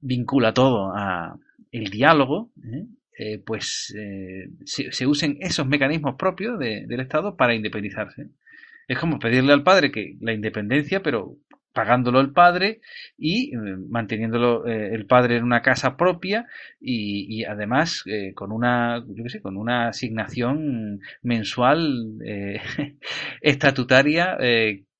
vincula 0.00 0.52
todo 0.52 0.92
a 0.94 1.38
el 1.72 1.90
diálogo, 1.90 2.52
¿eh? 2.64 2.86
Eh, 3.18 3.38
pues 3.44 3.94
eh, 3.98 4.50
se, 4.64 5.06
usen 5.06 5.38
esos 5.40 5.66
mecanismos 5.66 6.16
propios 6.16 6.58
del 6.58 7.00
Estado 7.00 7.36
para 7.36 7.54
independizarse. 7.54 8.28
Es 8.88 8.98
como 8.98 9.18
pedirle 9.18 9.52
al 9.54 9.62
padre 9.62 9.90
que 9.90 10.16
la 10.20 10.34
independencia, 10.34 11.02
pero 11.02 11.36
pagándolo 11.72 12.20
el 12.20 12.32
padre 12.32 12.80
y 13.16 13.54
eh, 13.54 13.58
manteniéndolo 13.88 14.66
el 14.66 15.06
padre 15.06 15.36
en 15.36 15.44
una 15.44 15.62
casa 15.62 15.96
propia 15.96 16.46
y, 16.78 17.44
además 17.44 18.04
con 18.34 18.52
una 18.52 19.02
yo 19.08 19.28
sé, 19.28 19.40
con 19.40 19.56
una 19.56 19.88
asignación 19.88 21.00
mensual 21.22 22.18
estatutaria 23.40 24.36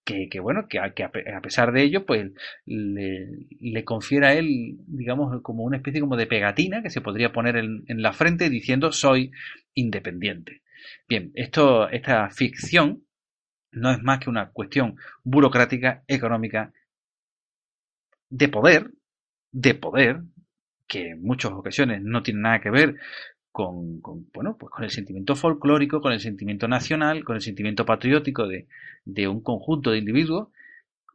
que, 0.07 0.41
bueno 0.41 0.69
que, 0.69 0.81
que, 0.95 1.03
a 1.03 1.41
pesar 1.43 1.73
de 1.73 1.83
ello 1.83 2.07
pues 2.07 2.31
le, 2.65 3.29
le, 3.61 3.85
confiere 3.85 4.27
a 4.27 4.35
él 4.35 4.79
digamos 4.87 5.43
como 5.43 5.65
una 5.65 5.79
especie 5.79 6.01
como 6.01 6.17
de 6.17 6.29
pegatina 6.29 6.81
que 6.81 6.91
se 6.91 7.01
podría 7.01 7.33
poner 7.33 7.57
en, 7.57 7.85
en 7.89 8.03
la 8.03 8.13
frente 8.13 8.49
diciendo 8.49 8.93
soy 8.93 9.33
independiente 9.75 10.63
bien 11.09 11.33
esto 11.35 11.89
esta 11.91 12.31
ficción 12.31 13.07
no 13.77 13.91
es 13.91 14.03
más 14.03 14.19
que 14.19 14.31
una 14.31 14.51
cuestión 14.51 14.97
burocrática, 15.23 16.03
económica, 16.09 16.73
de 18.31 18.49
poder, 18.49 18.91
de 19.53 19.75
poder, 19.75 20.23
que 20.89 21.11
en 21.11 21.23
muchas 21.23 21.53
ocasiones 21.53 22.03
no 22.03 22.23
tiene 22.23 22.41
nada 22.41 22.61
que 22.61 22.71
ver 22.71 22.97
con, 23.57 24.03
bueno, 24.35 24.59
pues 24.59 24.71
con 24.71 24.85
el 24.85 24.91
sentimiento 24.91 25.35
folclórico, 25.35 26.03
con 26.03 26.13
el 26.13 26.21
sentimiento 26.21 26.69
nacional, 26.69 27.25
con 27.25 27.37
el 27.37 27.41
sentimiento 27.41 27.87
patriótico 27.87 28.47
de, 28.47 28.67
de 29.07 29.29
un 29.29 29.41
conjunto 29.41 29.93
de 29.93 29.99
individuos, 29.99 30.49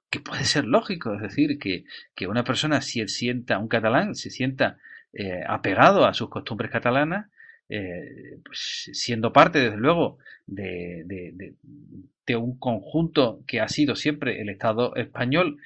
que 0.09 0.21
puede 0.21 0.43
ser 0.45 0.65
lógico, 0.65 1.13
es 1.13 1.21
decir, 1.21 1.59
que, 1.59 1.83
que 2.15 2.25
una 2.25 2.43
persona, 2.43 2.81
si 2.81 3.07
sienta, 3.07 3.59
un 3.59 3.67
catalán, 3.67 4.15
se 4.15 4.31
sienta 4.31 4.79
eh, 5.13 5.43
apegado 5.47 6.03
a 6.03 6.15
sus 6.15 6.29
costumbres 6.29 6.71
catalanas, 6.71 7.29
eh, 7.69 8.39
pues 8.43 8.89
siendo 8.91 9.31
parte, 9.31 9.59
desde 9.59 9.77
luego, 9.77 10.17
de, 10.47 11.03
de, 11.05 12.35
un 12.37 12.57
conjunto 12.57 13.43
que 13.45 13.59
ha 13.59 13.67
sido 13.67 13.95
siempre 13.95 14.41
el 14.41 14.49
Estado 14.49 14.95
español 14.95 15.57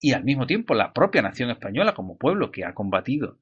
y 0.00 0.12
al 0.12 0.24
mismo 0.24 0.46
tiempo 0.46 0.72
la 0.72 0.92
propia 0.92 1.20
nación 1.20 1.50
española 1.50 1.94
como 1.94 2.16
pueblo 2.16 2.52
que 2.52 2.64
ha 2.64 2.72
combatido, 2.72 3.38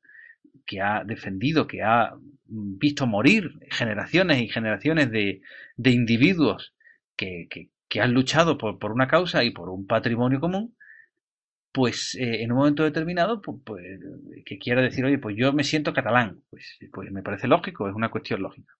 que 0.67 0.81
ha 0.81 1.05
defendido, 1.05 1.67
que 1.67 1.83
ha 1.83 2.15
visto 2.47 3.07
morir 3.07 3.53
generaciones 3.71 4.43
y 4.43 4.49
generaciones 4.49 5.11
de, 5.11 5.43
de 5.77 5.91
individuos 5.91 6.75
que, 7.17 7.49
que, 7.51 8.01
han 8.01 8.13
luchado 8.13 8.57
por, 8.57 8.79
por, 8.79 8.93
una 8.93 9.09
causa 9.09 9.43
y 9.45 9.51
por 9.51 9.69
un 9.69 9.87
patrimonio 9.87 10.41
común, 10.41 10.77
pues 11.73 12.15
eh, 12.15 12.43
en 12.43 12.53
un 12.53 12.59
momento 12.59 12.85
determinado, 12.85 13.41
pues, 13.41 13.59
pues, 13.65 13.83
que 14.45 14.59
quiera 14.59 14.83
decir, 14.83 15.05
oye, 15.05 15.19
pues 15.19 15.37
yo 15.37 15.53
me 15.53 15.65
siento 15.65 15.93
catalán, 15.93 16.41
pues, 16.51 16.79
pues 16.93 17.11
me 17.11 17.23
parece 17.23 17.49
lógico, 17.49 17.89
es 17.89 17.95
una 17.95 18.11
cuestión 18.11 18.43
lógica. 18.43 18.75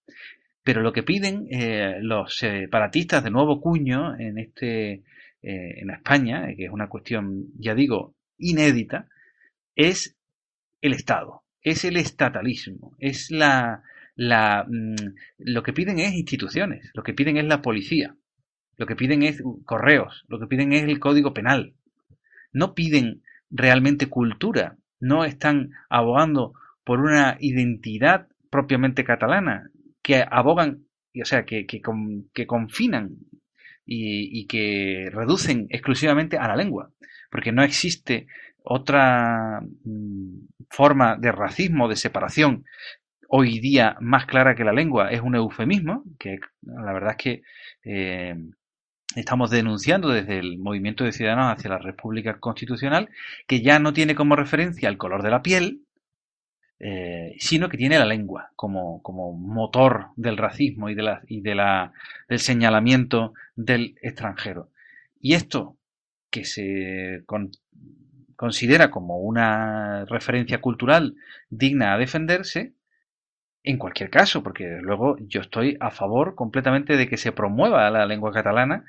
Pero 0.63 0.83
lo 0.83 0.93
que 0.93 1.03
piden 1.03 1.47
eh, 1.51 1.99
los 2.03 2.37
separatistas 2.37 3.25
de 3.25 3.31
nuevo 3.31 3.61
cuño 3.61 4.19
en 4.19 4.39
este 4.39 5.03
eh, 5.43 5.81
en 5.81 5.91
España, 5.91 6.47
que 6.55 6.67
es 6.67 6.71
una 6.71 6.89
cuestión, 6.89 7.47
ya 7.59 7.75
digo, 7.75 8.15
inédita, 8.37 9.09
es 9.75 10.17
el 10.83 10.93
Estado, 10.93 11.45
es 11.63 11.85
el 11.85 11.97
estatalismo, 11.97 12.95
es 12.99 13.31
la, 13.31 13.83
la 14.15 14.65
mm, 14.69 15.15
lo 15.39 15.63
que 15.63 15.73
piden 15.73 15.99
es 15.99 16.15
instituciones, 16.15 16.91
lo 16.95 17.03
que 17.03 17.15
piden 17.15 17.37
es 17.37 17.45
la 17.45 17.63
policía, 17.63 18.17
lo 18.77 18.87
que 18.87 18.97
piden 18.97 19.23
es 19.23 19.43
correos, 19.65 20.25
lo 20.29 20.39
que 20.39 20.47
piden 20.47 20.73
es 20.73 20.85
el 20.85 20.99
código 20.99 21.35
penal, 21.35 21.75
no 22.53 22.75
piden 22.75 23.23
realmente 23.51 24.07
cultura, 24.07 24.77
no 25.01 25.25
están 25.25 25.71
abogando 25.89 26.55
por 26.85 27.01
una 27.01 27.37
identidad 27.41 28.29
propiamente 28.51 29.05
catalana, 29.05 29.71
que 30.03 30.25
abogan, 30.29 30.85
o 31.21 31.25
sea, 31.25 31.45
que, 31.45 31.67
que, 31.67 31.81
que 32.33 32.47
confinan 32.47 33.17
y, 33.85 34.41
y, 34.41 34.47
que 34.47 35.09
reducen 35.13 35.67
exclusivamente 35.69 36.37
a 36.37 36.49
la 36.49 36.57
lengua, 36.57 36.93
porque 37.31 37.53
no 37.53 37.63
existe 37.63 38.27
otra 38.65 39.61
mm, 39.85 40.47
forma 40.69 41.17
de 41.17 41.33
racismo, 41.33 41.89
de 41.89 41.97
separación 41.97 42.65
hoy 43.33 43.61
día 43.61 43.97
más 44.01 44.27
clara 44.27 44.57
que 44.57 44.65
la 44.65 44.73
lengua, 44.73 45.11
es 45.11 45.21
un 45.21 45.37
eufemismo, 45.37 46.05
que 46.19 46.41
la 46.63 46.93
verdad 46.93 47.13
es 47.13 47.17
que 47.17 47.43
eh, 47.85 48.35
estamos 49.15 49.51
denunciando 49.51 50.09
desde 50.09 50.39
el 50.41 50.59
movimiento 50.59 51.05
de 51.05 51.13
ciudadanos 51.13 51.57
hacia 51.57 51.71
la 51.71 51.79
República 51.79 52.39
Constitucional, 52.41 53.09
que 53.47 53.63
ya 53.63 53.79
no 53.79 53.93
tiene 53.93 54.17
como 54.17 54.35
referencia 54.35 54.89
el 54.89 54.99
color 54.99 55.23
de 55.23 55.31
la 55.31 55.43
piel, 55.43 55.85
eh, 56.81 57.37
sino 57.39 57.69
que 57.69 57.77
tiene 57.77 57.99
la 57.99 58.05
lengua 58.05 58.51
como, 58.57 59.01
como 59.03 59.33
motor 59.33 60.09
del 60.17 60.37
racismo 60.37 60.89
y, 60.89 60.95
de 60.95 61.03
la, 61.03 61.23
y 61.29 61.41
de 61.41 61.55
la, 61.55 61.93
del 62.29 62.41
señalamiento 62.41 63.33
del 63.55 63.97
extranjero. 64.03 64.71
Y 65.21 65.35
esto, 65.35 65.77
que 66.31 66.45
se 66.45 67.23
considera 68.41 68.91
como 68.91 69.19
una 69.19 70.07
referencia 70.07 70.63
cultural 70.63 71.15
digna 71.51 71.93
a 71.93 71.99
defenderse, 71.99 72.73
en 73.63 73.77
cualquier 73.77 74.09
caso, 74.09 74.43
porque 74.43 74.79
luego 74.81 75.19
yo 75.19 75.43
estoy 75.43 75.77
a 75.79 75.91
favor 75.91 76.35
completamente 76.37 76.97
de 76.97 77.07
que 77.07 77.19
se 77.19 77.33
promueva 77.33 77.91
la 77.91 78.07
lengua 78.07 78.33
catalana 78.33 78.87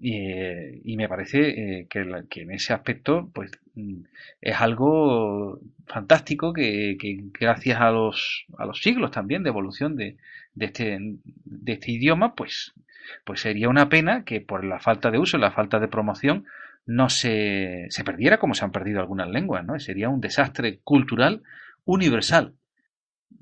y, 0.00 0.96
me 0.96 1.08
parece 1.08 1.38
eh, 1.82 1.86
que, 1.88 2.00
en 2.40 2.50
ese 2.50 2.72
aspecto 2.72 3.30
pues 3.32 3.52
mm, 3.76 4.00
es 4.40 4.60
algo 4.60 5.60
fantástico 5.86 6.52
que, 6.52 6.96
gracias 7.38 7.80
a 7.80 7.92
los, 7.92 8.46
a 8.58 8.66
los 8.66 8.82
siglos 8.82 9.12
también 9.12 9.44
de 9.44 9.50
evolución 9.50 9.94
de, 9.94 10.16
de, 10.54 10.66
este, 10.66 10.98
de 11.44 11.72
este 11.72 11.92
idioma 11.92 12.34
pues, 12.34 12.74
pues 13.24 13.42
sería 13.42 13.68
una 13.68 13.88
pena 13.88 14.24
que 14.24 14.40
por 14.40 14.64
la 14.64 14.80
falta 14.80 15.12
de 15.12 15.18
uso, 15.18 15.38
la 15.38 15.52
falta 15.52 15.78
de 15.78 15.86
promoción 15.86 16.46
no 16.88 17.08
se, 17.08 17.86
se 17.90 18.02
perdiera 18.02 18.38
como 18.38 18.54
se 18.54 18.64
han 18.64 18.72
perdido 18.72 19.00
algunas 19.00 19.28
lenguas, 19.28 19.64
¿no? 19.64 19.78
Sería 19.78 20.08
un 20.08 20.20
desastre 20.20 20.80
cultural 20.82 21.42
universal 21.84 22.54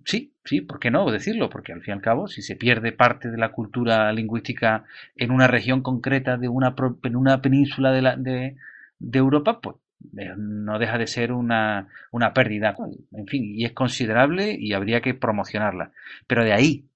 sí, 0.06 0.34
sí, 0.44 0.60
¿por 0.62 0.78
qué 0.78 0.90
no 0.90 1.10
decirlo? 1.10 1.50
Porque 1.50 1.72
al 1.72 1.82
fin 1.82 1.92
y 1.92 1.96
al 1.96 2.02
cabo, 2.02 2.28
si 2.28 2.40
se 2.40 2.56
pierde 2.56 2.92
parte 2.92 3.30
de 3.30 3.36
la 3.36 3.52
cultura 3.52 4.12
lingüística 4.12 4.84
en 5.16 5.30
una 5.32 5.48
región 5.48 5.82
concreta 5.82 6.38
de 6.38 6.48
una, 6.48 6.74
en 7.02 7.16
una 7.16 7.42
península 7.42 7.92
de, 7.92 8.02
la, 8.02 8.16
de, 8.16 8.56
de 8.98 9.18
Europa, 9.18 9.60
pues 9.60 9.76
eh, 10.16 10.32
no 10.36 10.78
deja 10.78 10.96
de 10.96 11.06
ser 11.08 11.32
una, 11.32 11.88
una 12.12 12.32
pérdida. 12.32 12.74
En 13.12 13.26
fin, 13.26 13.44
y 13.56 13.64
es 13.64 13.72
considerable 13.72 14.56
y 14.58 14.72
habría 14.72 15.00
que 15.00 15.14
promocionarla. 15.14 15.92
Pero 16.26 16.44
de 16.44 16.52
ahí 16.52 16.88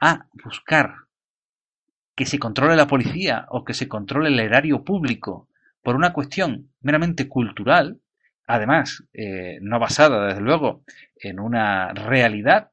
a 0.00 0.26
buscar 0.44 0.94
que 2.14 2.24
se 2.24 2.38
controle 2.38 2.76
la 2.76 2.86
policía 2.86 3.46
o 3.50 3.64
que 3.64 3.74
se 3.74 3.88
controle 3.88 4.30
el 4.30 4.40
erario 4.40 4.82
público 4.84 5.48
por 5.86 5.94
una 5.94 6.12
cuestión 6.12 6.72
meramente 6.80 7.28
cultural, 7.28 8.00
además, 8.44 9.04
eh, 9.12 9.60
no 9.62 9.78
basada, 9.78 10.26
desde 10.26 10.40
luego, 10.40 10.82
en 11.14 11.38
una 11.38 11.92
realidad 11.92 12.72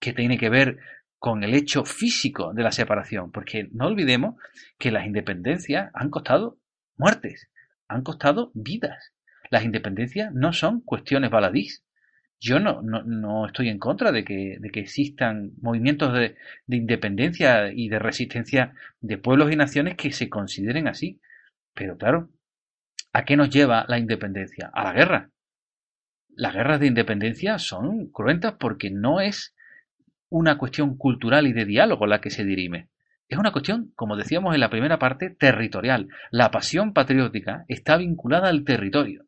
que 0.00 0.14
tiene 0.14 0.38
que 0.38 0.48
ver 0.48 0.78
con 1.18 1.44
el 1.44 1.52
hecho 1.52 1.84
físico 1.84 2.54
de 2.54 2.62
la 2.62 2.72
separación, 2.72 3.32
porque 3.32 3.68
no 3.72 3.86
olvidemos 3.88 4.36
que 4.78 4.90
las 4.90 5.04
independencias 5.04 5.90
han 5.92 6.08
costado 6.08 6.56
muertes, 6.96 7.50
han 7.86 8.02
costado 8.02 8.50
vidas. 8.54 9.12
Las 9.50 9.66
independencias 9.66 10.32
no 10.32 10.54
son 10.54 10.80
cuestiones 10.80 11.30
baladís. 11.30 11.84
yo 12.40 12.60
no, 12.60 12.80
no, 12.80 13.02
no, 13.02 13.44
estoy 13.44 13.68
en 13.68 13.78
contra 13.78 14.10
de 14.10 14.24
que, 14.24 14.56
de 14.58 14.70
que 14.70 14.80
existan 14.80 15.52
movimientos 15.60 16.14
de, 16.14 16.36
de, 16.66 16.76
independencia 16.78 17.70
y 17.74 17.90
de 17.90 17.98
resistencia 17.98 18.72
de 19.02 19.18
pueblos 19.18 19.52
y 19.52 19.56
naciones 19.56 19.96
que 19.96 20.12
se 20.12 20.30
consideren 20.30 20.88
así. 20.88 21.20
Pero 21.74 21.98
claro, 21.98 22.30
¿a 23.12 23.24
qué 23.24 23.36
nos 23.36 23.50
lleva 23.50 23.84
la 23.88 23.98
independencia? 23.98 24.70
A 24.72 24.84
la 24.84 24.92
guerra. 24.92 25.30
Las 26.28 26.54
guerras 26.54 26.80
de 26.80 26.86
independencia 26.86 27.58
son 27.58 28.10
cruentas 28.10 28.54
porque 28.58 28.90
no 28.90 29.20
es 29.20 29.54
una 30.28 30.58
cuestión 30.58 30.96
cultural 30.96 31.46
y 31.46 31.52
de 31.52 31.64
diálogo 31.64 32.06
la 32.06 32.20
que 32.20 32.30
se 32.30 32.44
dirime. 32.44 32.88
Es 33.28 33.38
una 33.38 33.52
cuestión, 33.52 33.92
como 33.94 34.16
decíamos 34.16 34.54
en 34.54 34.60
la 34.60 34.70
primera 34.70 34.98
parte, 34.98 35.30
territorial. 35.30 36.08
La 36.30 36.50
pasión 36.50 36.92
patriótica 36.92 37.64
está 37.68 37.96
vinculada 37.96 38.48
al 38.48 38.64
territorio. 38.64 39.24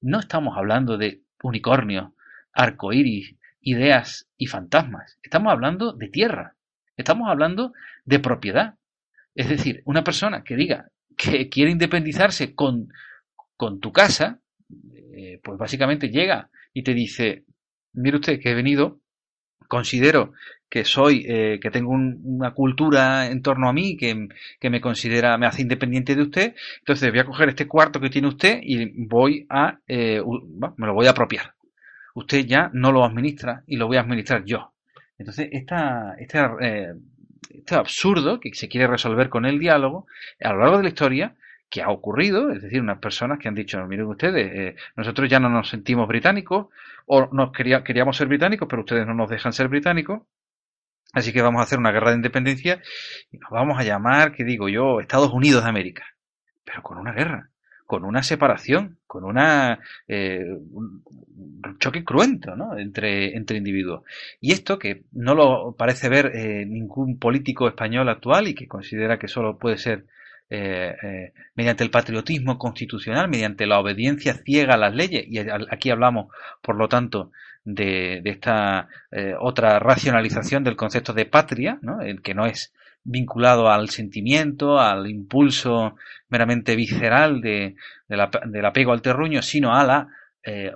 No 0.00 0.18
estamos 0.18 0.56
hablando 0.56 0.96
de 0.96 1.22
unicornios, 1.42 2.12
arcoíris, 2.52 3.36
ideas 3.60 4.28
y 4.36 4.46
fantasmas. 4.46 5.18
Estamos 5.22 5.52
hablando 5.52 5.92
de 5.92 6.08
tierra. 6.08 6.54
Estamos 6.96 7.28
hablando 7.28 7.72
de 8.04 8.18
propiedad. 8.18 8.74
Es 9.34 9.48
decir, 9.48 9.82
una 9.84 10.02
persona 10.02 10.42
que 10.42 10.56
diga 10.56 10.90
que 11.16 11.48
quiere 11.48 11.70
independizarse 11.70 12.54
con, 12.54 12.88
con 13.58 13.78
tu 13.80 13.92
casa, 13.92 14.40
eh, 15.12 15.38
pues 15.44 15.58
básicamente 15.58 16.08
llega 16.08 16.48
y 16.72 16.82
te 16.82 16.94
dice, 16.94 17.44
mire 17.92 18.16
usted 18.16 18.40
que 18.40 18.52
he 18.52 18.54
venido, 18.54 19.00
considero 19.68 20.32
que 20.70 20.86
soy, 20.86 21.26
eh, 21.28 21.58
que 21.60 21.70
tengo 21.70 21.90
una 21.90 22.52
cultura 22.52 23.26
en 23.26 23.42
torno 23.42 23.68
a 23.68 23.74
mí, 23.74 23.98
que, 23.98 24.28
que, 24.58 24.70
me 24.70 24.80
considera, 24.80 25.36
me 25.36 25.46
hace 25.46 25.60
independiente 25.60 26.16
de 26.16 26.22
usted, 26.22 26.54
entonces 26.78 27.10
voy 27.10 27.20
a 27.20 27.26
coger 27.26 27.50
este 27.50 27.68
cuarto 27.68 28.00
que 28.00 28.08
tiene 28.08 28.28
usted 28.28 28.60
y 28.62 29.06
voy 29.06 29.46
a, 29.50 29.78
eh, 29.86 30.22
me 30.78 30.86
lo 30.86 30.94
voy 30.94 31.06
a 31.06 31.10
apropiar 31.10 31.52
usted 32.18 32.46
ya 32.46 32.70
no 32.72 32.92
lo 32.92 33.04
administra 33.04 33.62
y 33.66 33.76
lo 33.76 33.86
voy 33.86 33.96
a 33.96 34.00
administrar 34.00 34.44
yo. 34.44 34.72
Entonces, 35.18 35.48
esta, 35.52 36.14
eh, 36.18 36.94
este 37.50 37.74
absurdo 37.74 38.40
que 38.40 38.54
se 38.54 38.68
quiere 38.68 38.86
resolver 38.86 39.28
con 39.28 39.46
el 39.46 39.58
diálogo, 39.58 40.06
a 40.40 40.52
lo 40.52 40.60
largo 40.60 40.76
de 40.78 40.82
la 40.84 40.88
historia, 40.88 41.36
que 41.70 41.82
ha 41.82 41.90
ocurrido, 41.90 42.50
es 42.50 42.62
decir, 42.62 42.80
unas 42.80 42.98
personas 42.98 43.38
que 43.38 43.48
han 43.48 43.54
dicho, 43.54 43.78
miren 43.86 44.06
ustedes, 44.06 44.50
eh, 44.54 44.76
nosotros 44.96 45.28
ya 45.28 45.38
no 45.38 45.48
nos 45.48 45.68
sentimos 45.68 46.08
británicos, 46.08 46.68
o 47.06 47.28
nos 47.32 47.52
quería, 47.52 47.84
queríamos 47.84 48.16
ser 48.16 48.28
británicos, 48.28 48.68
pero 48.68 48.82
ustedes 48.82 49.06
no 49.06 49.14
nos 49.14 49.28
dejan 49.28 49.52
ser 49.52 49.68
británicos, 49.68 50.22
así 51.12 51.32
que 51.32 51.42
vamos 51.42 51.60
a 51.60 51.64
hacer 51.64 51.78
una 51.78 51.92
guerra 51.92 52.10
de 52.10 52.16
independencia 52.16 52.80
y 53.30 53.38
nos 53.38 53.50
vamos 53.50 53.78
a 53.78 53.84
llamar, 53.84 54.32
que 54.32 54.44
digo 54.44 54.68
yo, 54.68 55.00
Estados 55.00 55.32
Unidos 55.32 55.64
de 55.64 55.70
América, 55.70 56.04
pero 56.64 56.82
con 56.82 56.98
una 56.98 57.12
guerra 57.12 57.50
con 57.88 58.04
una 58.04 58.22
separación, 58.22 58.98
con 59.06 59.24
una, 59.24 59.78
eh, 60.06 60.44
un 60.72 61.02
choque 61.78 62.04
cruento 62.04 62.54
¿no? 62.54 62.76
entre, 62.76 63.34
entre 63.34 63.56
individuos. 63.56 64.02
Y 64.42 64.52
esto 64.52 64.78
que 64.78 65.04
no 65.12 65.34
lo 65.34 65.72
parece 65.72 66.10
ver 66.10 66.36
eh, 66.36 66.66
ningún 66.66 67.18
político 67.18 67.66
español 67.66 68.10
actual 68.10 68.46
y 68.46 68.54
que 68.54 68.68
considera 68.68 69.18
que 69.18 69.26
solo 69.26 69.56
puede 69.56 69.78
ser 69.78 70.04
eh, 70.50 70.96
eh, 71.02 71.32
mediante 71.56 71.84
el 71.84 71.90
patriotismo 71.90 72.56
constitucional, 72.56 73.28
mediante 73.28 73.66
la 73.66 73.80
obediencia 73.80 74.32
ciega 74.32 74.74
a 74.74 74.78
las 74.78 74.94
leyes, 74.94 75.26
y 75.28 75.38
aquí 75.38 75.90
hablamos, 75.90 76.32
por 76.62 76.76
lo 76.76 76.88
tanto, 76.88 77.32
de, 77.64 78.22
de 78.22 78.30
esta 78.30 78.88
eh, 79.10 79.34
otra 79.38 79.78
racionalización 79.78 80.64
del 80.64 80.76
concepto 80.76 81.12
de 81.12 81.26
patria, 81.26 81.78
el 82.02 82.22
que 82.22 82.32
no 82.32 82.46
es 82.46 82.72
vinculado 83.04 83.68
al 83.70 83.90
sentimiento, 83.90 84.80
al 84.80 85.06
impulso 85.10 85.96
meramente 86.30 86.76
visceral 86.76 87.42
de, 87.42 87.76
del 88.08 88.64
apego 88.64 88.92
al 88.92 89.02
terruño, 89.02 89.42
sino 89.42 89.74
a 89.74 89.84
la 89.84 90.08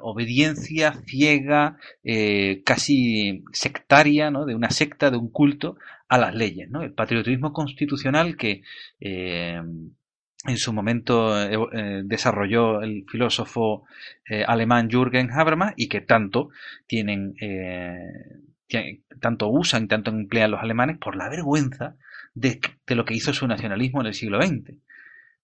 obediencia 0.03 0.93
ciega, 1.07 1.79
casi 2.63 3.43
sectaria, 3.53 4.31
¿no? 4.31 4.45
de 4.45 4.55
una 4.55 4.69
secta, 4.69 5.11
de 5.11 5.17
un 5.17 5.31
culto 5.31 5.79
a 6.13 6.19
las 6.19 6.35
leyes. 6.35 6.69
¿no? 6.71 6.83
El 6.83 6.93
patriotismo 6.93 7.53
constitucional 7.53 8.37
que 8.37 8.63
eh, 9.01 9.61
en 10.45 10.57
su 10.57 10.73
momento 10.73 11.37
desarrolló 12.03 12.83
el 12.83 13.05
filósofo 13.09 13.85
alemán 14.49 14.91
Jürgen 14.91 15.31
Habermas 15.31 15.73
y 15.77 15.89
que 15.89 16.01
tanto 16.01 16.49
tienen, 16.89 17.37
tanto 19.21 19.49
usan, 19.49 19.87
tanto 19.87 20.11
emplean 20.11 20.51
los 20.51 20.61
alemanes 20.61 20.99
por 20.99 21.15
la 21.15 21.29
vergüenza 21.29 21.95
de, 22.35 22.61
lo 22.89 23.05
que 23.05 23.15
hizo 23.15 23.33
su 23.33 23.47
nacionalismo 23.47 24.01
en 24.01 24.07
el 24.09 24.15
siglo 24.15 24.41
XX. 24.41 24.71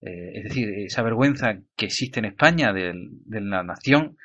Eh, 0.01 0.33
es 0.35 0.45
decir, 0.45 0.69
esa 0.71 1.03
vergüenza 1.03 1.59
que 1.77 1.87
existe 1.87 2.21
en 2.21 2.27
España 2.27 2.73
de, 2.73 2.95
la 3.27 3.63
nación, 3.63 4.17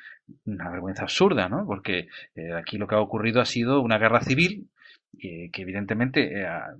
una 0.44 0.70
vergüenza 0.70 1.02
absurda, 1.02 1.48
¿no? 1.48 1.66
Porque 1.66 2.08
eh, 2.34 2.52
aquí 2.54 2.78
lo 2.78 2.86
que 2.86 2.94
ha 2.94 3.00
ocurrido 3.00 3.40
ha 3.40 3.44
sido 3.44 3.80
una 3.80 3.98
guerra 3.98 4.20
civil 4.20 4.68
que 5.18 5.62
evidentemente 5.62 6.46
ha, 6.46 6.74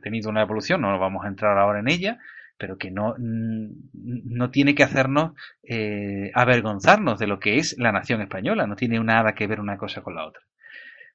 tenido 0.00 0.30
una 0.30 0.42
evolución, 0.42 0.80
no 0.80 0.98
vamos 0.98 1.24
a 1.24 1.28
entrar 1.28 1.58
ahora 1.58 1.80
en 1.80 1.88
ella, 1.88 2.18
pero 2.58 2.78
que 2.78 2.90
no, 2.90 3.14
no 3.18 4.50
tiene 4.50 4.74
que 4.74 4.82
hacernos 4.82 5.32
eh, 5.62 6.30
avergonzarnos 6.34 7.18
de 7.18 7.26
lo 7.26 7.38
que 7.38 7.58
es 7.58 7.76
la 7.78 7.92
nación 7.92 8.22
española, 8.22 8.66
no 8.66 8.76
tiene 8.76 8.98
nada 9.00 9.34
que 9.34 9.46
ver 9.46 9.60
una 9.60 9.76
cosa 9.76 10.00
con 10.00 10.14
la 10.14 10.26
otra. 10.26 10.40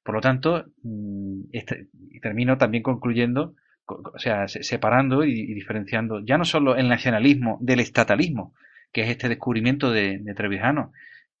Por 0.04 0.14
lo 0.14 0.20
tanto, 0.20 0.66
mm, 0.82 1.42
este, 1.52 1.88
termino 2.20 2.56
también 2.58 2.82
concluyendo 2.82 3.54
o 3.86 4.18
sea, 4.18 4.46
separando 4.48 5.24
y, 5.24 5.54
diferenciando 5.54 6.20
ya 6.24 6.38
no 6.38 6.44
solo 6.44 6.76
el 6.76 6.88
nacionalismo 6.88 7.58
del 7.60 7.80
estatalismo, 7.80 8.54
que 8.92 9.02
es 9.02 9.10
este 9.10 9.28
descubrimiento 9.28 9.90
de, 9.90 10.18
de 10.18 10.34
Trevijano, 10.34 10.92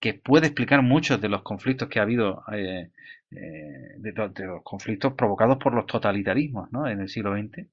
que 0.02 0.14
puede 0.14 0.48
explicar 0.48 0.82
muchos 0.82 1.20
de 1.20 1.28
los 1.28 1.42
conflictos 1.42 1.88
que 1.88 2.00
ha 2.00 2.02
habido, 2.02 2.42
eh, 2.52 2.90
eh, 3.30 3.94
de, 3.98 4.12
los 4.44 4.64
conflictos 4.64 5.14
provocados 5.14 5.58
por 5.58 5.74
los 5.74 5.86
totalitarismos 5.86 6.72
¿no? 6.72 6.88
en 6.88 7.00
el 7.00 7.08
siglo 7.08 7.36
XX, 7.36 7.68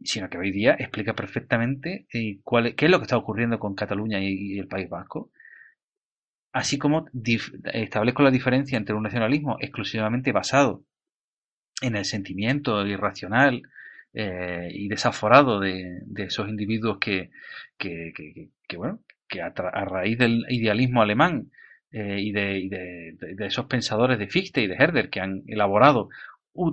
sino 0.00 0.30
que 0.30 0.38
hoy 0.38 0.52
día 0.52 0.76
explica 0.78 1.14
perfectamente 1.14 2.06
eh, 2.14 2.38
qué 2.76 2.84
es 2.84 2.90
lo 2.90 2.98
que 2.98 3.02
está 3.02 3.16
ocurriendo 3.16 3.58
con 3.58 3.74
Cataluña 3.74 4.20
y, 4.20 4.60
el 4.60 4.68
País 4.68 4.88
Vasco, 4.88 5.32
así 6.52 6.78
como 6.78 7.06
establezco 7.64 8.22
la 8.22 8.30
diferencia 8.30 8.78
entre 8.78 8.94
un 8.94 9.02
nacionalismo 9.02 9.56
exclusivamente 9.58 10.30
basado 10.30 10.84
en 11.82 11.96
el 11.96 12.04
sentimiento 12.04 12.86
irracional 12.86 13.62
y 14.14 14.88
desaforado 14.88 15.60
de, 15.60 16.00
esos 16.16 16.48
individuos 16.48 16.98
que, 16.98 17.30
que, 17.76 18.76
bueno, 18.76 19.00
que 19.28 19.42
a, 19.42 19.50
raíz 19.50 20.18
del 20.18 20.44
idealismo 20.48 21.02
alemán 21.02 21.50
eh, 21.90 22.20
y, 22.20 22.32
de, 22.32 23.16
esos 23.40 23.66
pensadores 23.66 24.18
de 24.18 24.28
Fichte 24.28 24.62
y 24.62 24.66
de 24.66 24.74
Herder 24.74 25.10
que 25.10 25.20
han 25.20 25.42
elaborado 25.46 26.08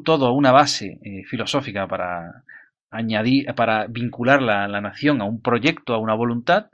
todo 0.04 0.34
una 0.34 0.52
base 0.52 1.00
eh, 1.04 1.24
filosófica 1.26 1.88
para 1.88 2.44
añadir, 2.90 3.54
para 3.56 3.88
vincular 3.88 4.42
la, 4.42 4.68
la 4.68 4.82
nación 4.82 5.22
a 5.22 5.26
un 5.26 5.42
proyecto, 5.42 5.94
a 5.94 6.00
una 6.00 6.16
voluntad, 6.16 6.72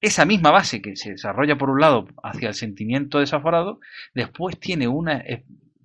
esa 0.00 0.26
misma 0.26 0.50
base 0.50 0.82
que 0.82 0.96
se 0.96 1.12
desarrolla 1.12 1.56
por 1.56 1.70
un 1.70 1.80
lado 1.80 2.06
hacia 2.22 2.48
el 2.48 2.54
sentimiento 2.54 3.20
desaforado, 3.20 3.80
después 4.14 4.60
tiene 4.60 4.86
una 4.86 5.24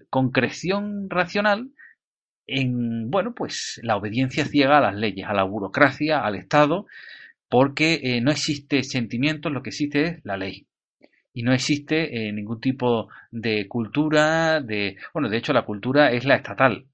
concreción 0.10 1.10
racional 1.10 1.72
en, 2.50 3.10
bueno, 3.12 3.34
pues 3.34 3.80
la 3.84 3.96
obediencia 3.96 4.46
ciega 4.46 4.78
a 4.78 4.82
las 4.82 4.96
leyes, 4.96 5.28
a 5.28 5.34
la 5.34 5.44
burocracia, 5.44 6.22
al 6.22 6.36
Estado, 6.36 6.88
porque 7.50 8.00
eh, 8.04 8.22
no 8.22 8.32
existe 8.32 8.84
sentimiento, 8.84 9.50
lo 9.50 9.64
que 9.64 9.72
existe 9.72 10.04
es 10.04 10.20
la 10.24 10.38
ley. 10.38 10.68
Y 11.34 11.44
no 11.44 11.54
existe 11.54 12.28
eh, 12.28 12.32
ningún 12.32 12.62
tipo 12.62 13.10
de 13.32 13.68
cultura, 13.68 14.62
de, 14.62 14.98
bueno, 15.14 15.30
de 15.30 15.38
hecho 15.38 15.54
la 15.54 15.66
cultura 15.66 16.12
es 16.12 16.26
la 16.26 16.36
estatal. 16.36 16.86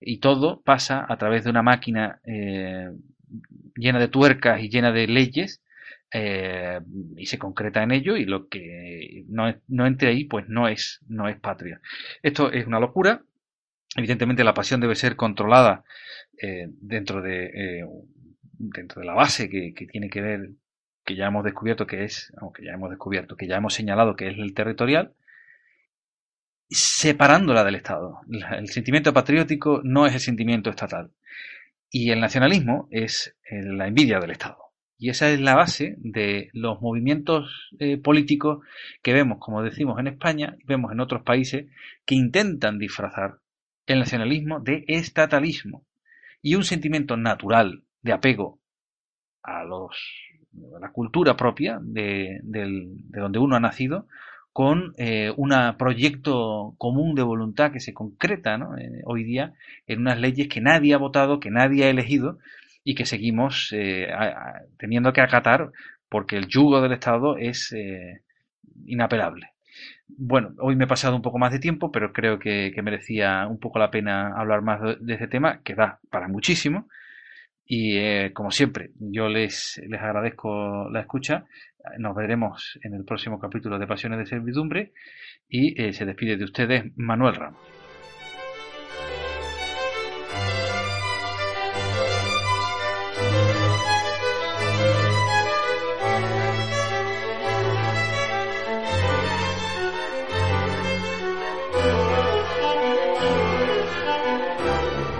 Y 0.00 0.18
todo 0.18 0.60
pasa 0.62 1.06
a 1.08 1.16
través 1.16 1.44
de 1.44 1.50
una 1.50 1.62
máquina 1.62 2.20
eh, 2.26 2.90
llena 3.76 3.98
de 3.98 4.08
tuercas 4.08 4.62
y 4.62 4.68
llena 4.68 4.92
de 4.92 5.06
leyes 5.06 5.62
y 6.14 7.24
se 7.24 7.38
concreta 7.38 7.82
en 7.82 7.90
ello 7.90 8.18
y 8.18 8.26
lo 8.26 8.48
que 8.48 9.24
no, 9.28 9.50
no 9.68 9.86
entre 9.86 10.10
ahí 10.10 10.24
pues 10.24 10.46
no 10.46 10.68
es, 10.68 11.00
no 11.08 11.26
es 11.26 11.40
patria. 11.40 11.80
Esto 12.22 12.52
es 12.52 12.66
una 12.66 12.80
locura. 12.80 13.22
Evidentemente 13.96 14.44
la 14.44 14.52
pasión 14.52 14.78
debe 14.82 14.94
ser 14.94 15.16
controlada 15.16 15.84
dentro, 16.82 17.22
de, 17.22 17.82
dentro 18.62 19.00
de 19.00 19.06
la 19.06 19.14
base 19.14 19.48
que, 19.48 19.72
tiene 19.90 20.08
que 20.08 20.20
ver, 20.20 20.50
que 21.04 21.16
ya 21.16 21.26
hemos 21.26 21.44
descubierto 21.44 21.86
que 21.86 22.04
es, 22.04 22.32
aunque 22.40 22.64
ya 22.64 22.72
hemos 22.72 22.90
descubierto, 22.90 23.36
que 23.36 23.46
ya 23.46 23.56
hemos 23.56 23.74
señalado 23.74 24.14
que 24.16 24.28
es 24.28 24.38
el 24.38 24.54
territorial, 24.54 25.14
separándola 26.68 27.64
del 27.64 27.74
Estado. 27.74 28.20
El 28.56 28.68
sentimiento 28.68 29.12
patriótico 29.12 29.80
no 29.84 30.06
es 30.06 30.14
el 30.14 30.20
sentimiento 30.20 30.70
estatal. 30.70 31.10
Y 31.90 32.10
el 32.10 32.20
nacionalismo 32.20 32.88
es 32.90 33.36
la 33.50 33.86
envidia 33.86 34.18
del 34.20 34.30
Estado. 34.30 34.58
Y 34.96 35.10
esa 35.10 35.28
es 35.30 35.40
la 35.40 35.56
base 35.56 35.96
de 35.98 36.48
los 36.52 36.80
movimientos 36.80 37.70
eh, 37.80 37.98
políticos 37.98 38.64
que 39.02 39.12
vemos, 39.12 39.38
como 39.40 39.62
decimos, 39.62 39.98
en 39.98 40.06
España 40.06 40.56
y 40.60 40.64
vemos 40.64 40.92
en 40.92 41.00
otros 41.00 41.22
países 41.22 41.66
que 42.06 42.14
intentan 42.14 42.78
disfrazar 42.78 43.40
el 43.86 43.98
nacionalismo 43.98 44.60
de 44.60 44.84
estatalismo 44.86 45.84
y 46.40 46.54
un 46.54 46.62
sentimiento 46.62 47.16
natural 47.16 47.82
de 48.02 48.12
apego 48.12 48.58
a, 49.42 49.64
los, 49.64 49.96
a 50.76 50.80
la 50.80 50.92
cultura 50.92 51.36
propia 51.36 51.78
de, 51.82 52.40
de 52.42 53.20
donde 53.20 53.38
uno 53.38 53.56
ha 53.56 53.60
nacido 53.60 54.06
con 54.52 54.92
eh, 54.98 55.32
un 55.36 55.54
proyecto 55.78 56.74
común 56.76 57.14
de 57.14 57.22
voluntad 57.22 57.72
que 57.72 57.80
se 57.80 57.94
concreta 57.94 58.58
eh, 58.78 59.00
hoy 59.04 59.24
día 59.24 59.54
en 59.86 60.00
unas 60.00 60.20
leyes 60.20 60.48
que 60.48 60.60
nadie 60.60 60.94
ha 60.94 60.98
votado, 60.98 61.40
que 61.40 61.50
nadie 61.50 61.84
ha 61.84 61.90
elegido 61.90 62.38
y 62.84 62.94
que 62.94 63.06
seguimos 63.06 63.70
eh, 63.72 64.08
teniendo 64.78 65.12
que 65.12 65.22
acatar 65.22 65.70
porque 66.08 66.36
el 66.36 66.48
yugo 66.48 66.82
del 66.82 66.92
Estado 66.92 67.38
es 67.38 67.74
inapelable. 68.84 69.52
Bueno, 70.08 70.52
hoy 70.58 70.76
me 70.76 70.84
he 70.84 70.88
pasado 70.88 71.16
un 71.16 71.22
poco 71.22 71.38
más 71.38 71.52
de 71.52 71.58
tiempo, 71.58 71.90
pero 71.90 72.12
creo 72.12 72.38
que, 72.38 72.74
merecía 72.82 73.46
un 73.46 73.58
poco 73.58 73.78
la 73.78 73.90
pena 73.90 74.34
hablar 74.36 74.60
más 74.60 74.82
de, 74.82 74.96
de 75.00 75.14
este 75.14 75.28
tema, 75.28 75.62
que 75.64 75.74
da 75.74 76.00
para 76.10 76.28
muchísimo. 76.28 76.86
Y 77.64 77.96
eh, 77.96 78.32
como 78.34 78.50
siempre, 78.50 78.90
yo 78.98 79.28
les, 79.28 79.80
les 79.88 80.00
agradezco 80.00 80.88
la 80.90 81.00
escucha. 81.00 81.46
Nos 81.98 82.14
veremos 82.14 82.78
en 82.82 82.94
el 82.94 83.04
próximo 83.04 83.38
capítulo 83.38 83.78
de 83.78 83.86
Pasiones 83.86 84.18
de 84.18 84.26
Servidumbre 84.26 84.92
y 85.48 85.80
eh, 85.80 85.92
se 85.92 86.04
despide 86.04 86.36
de 86.36 86.44
ustedes 86.44 86.84
Manuel 86.96 87.34
Ramos. 87.34 87.81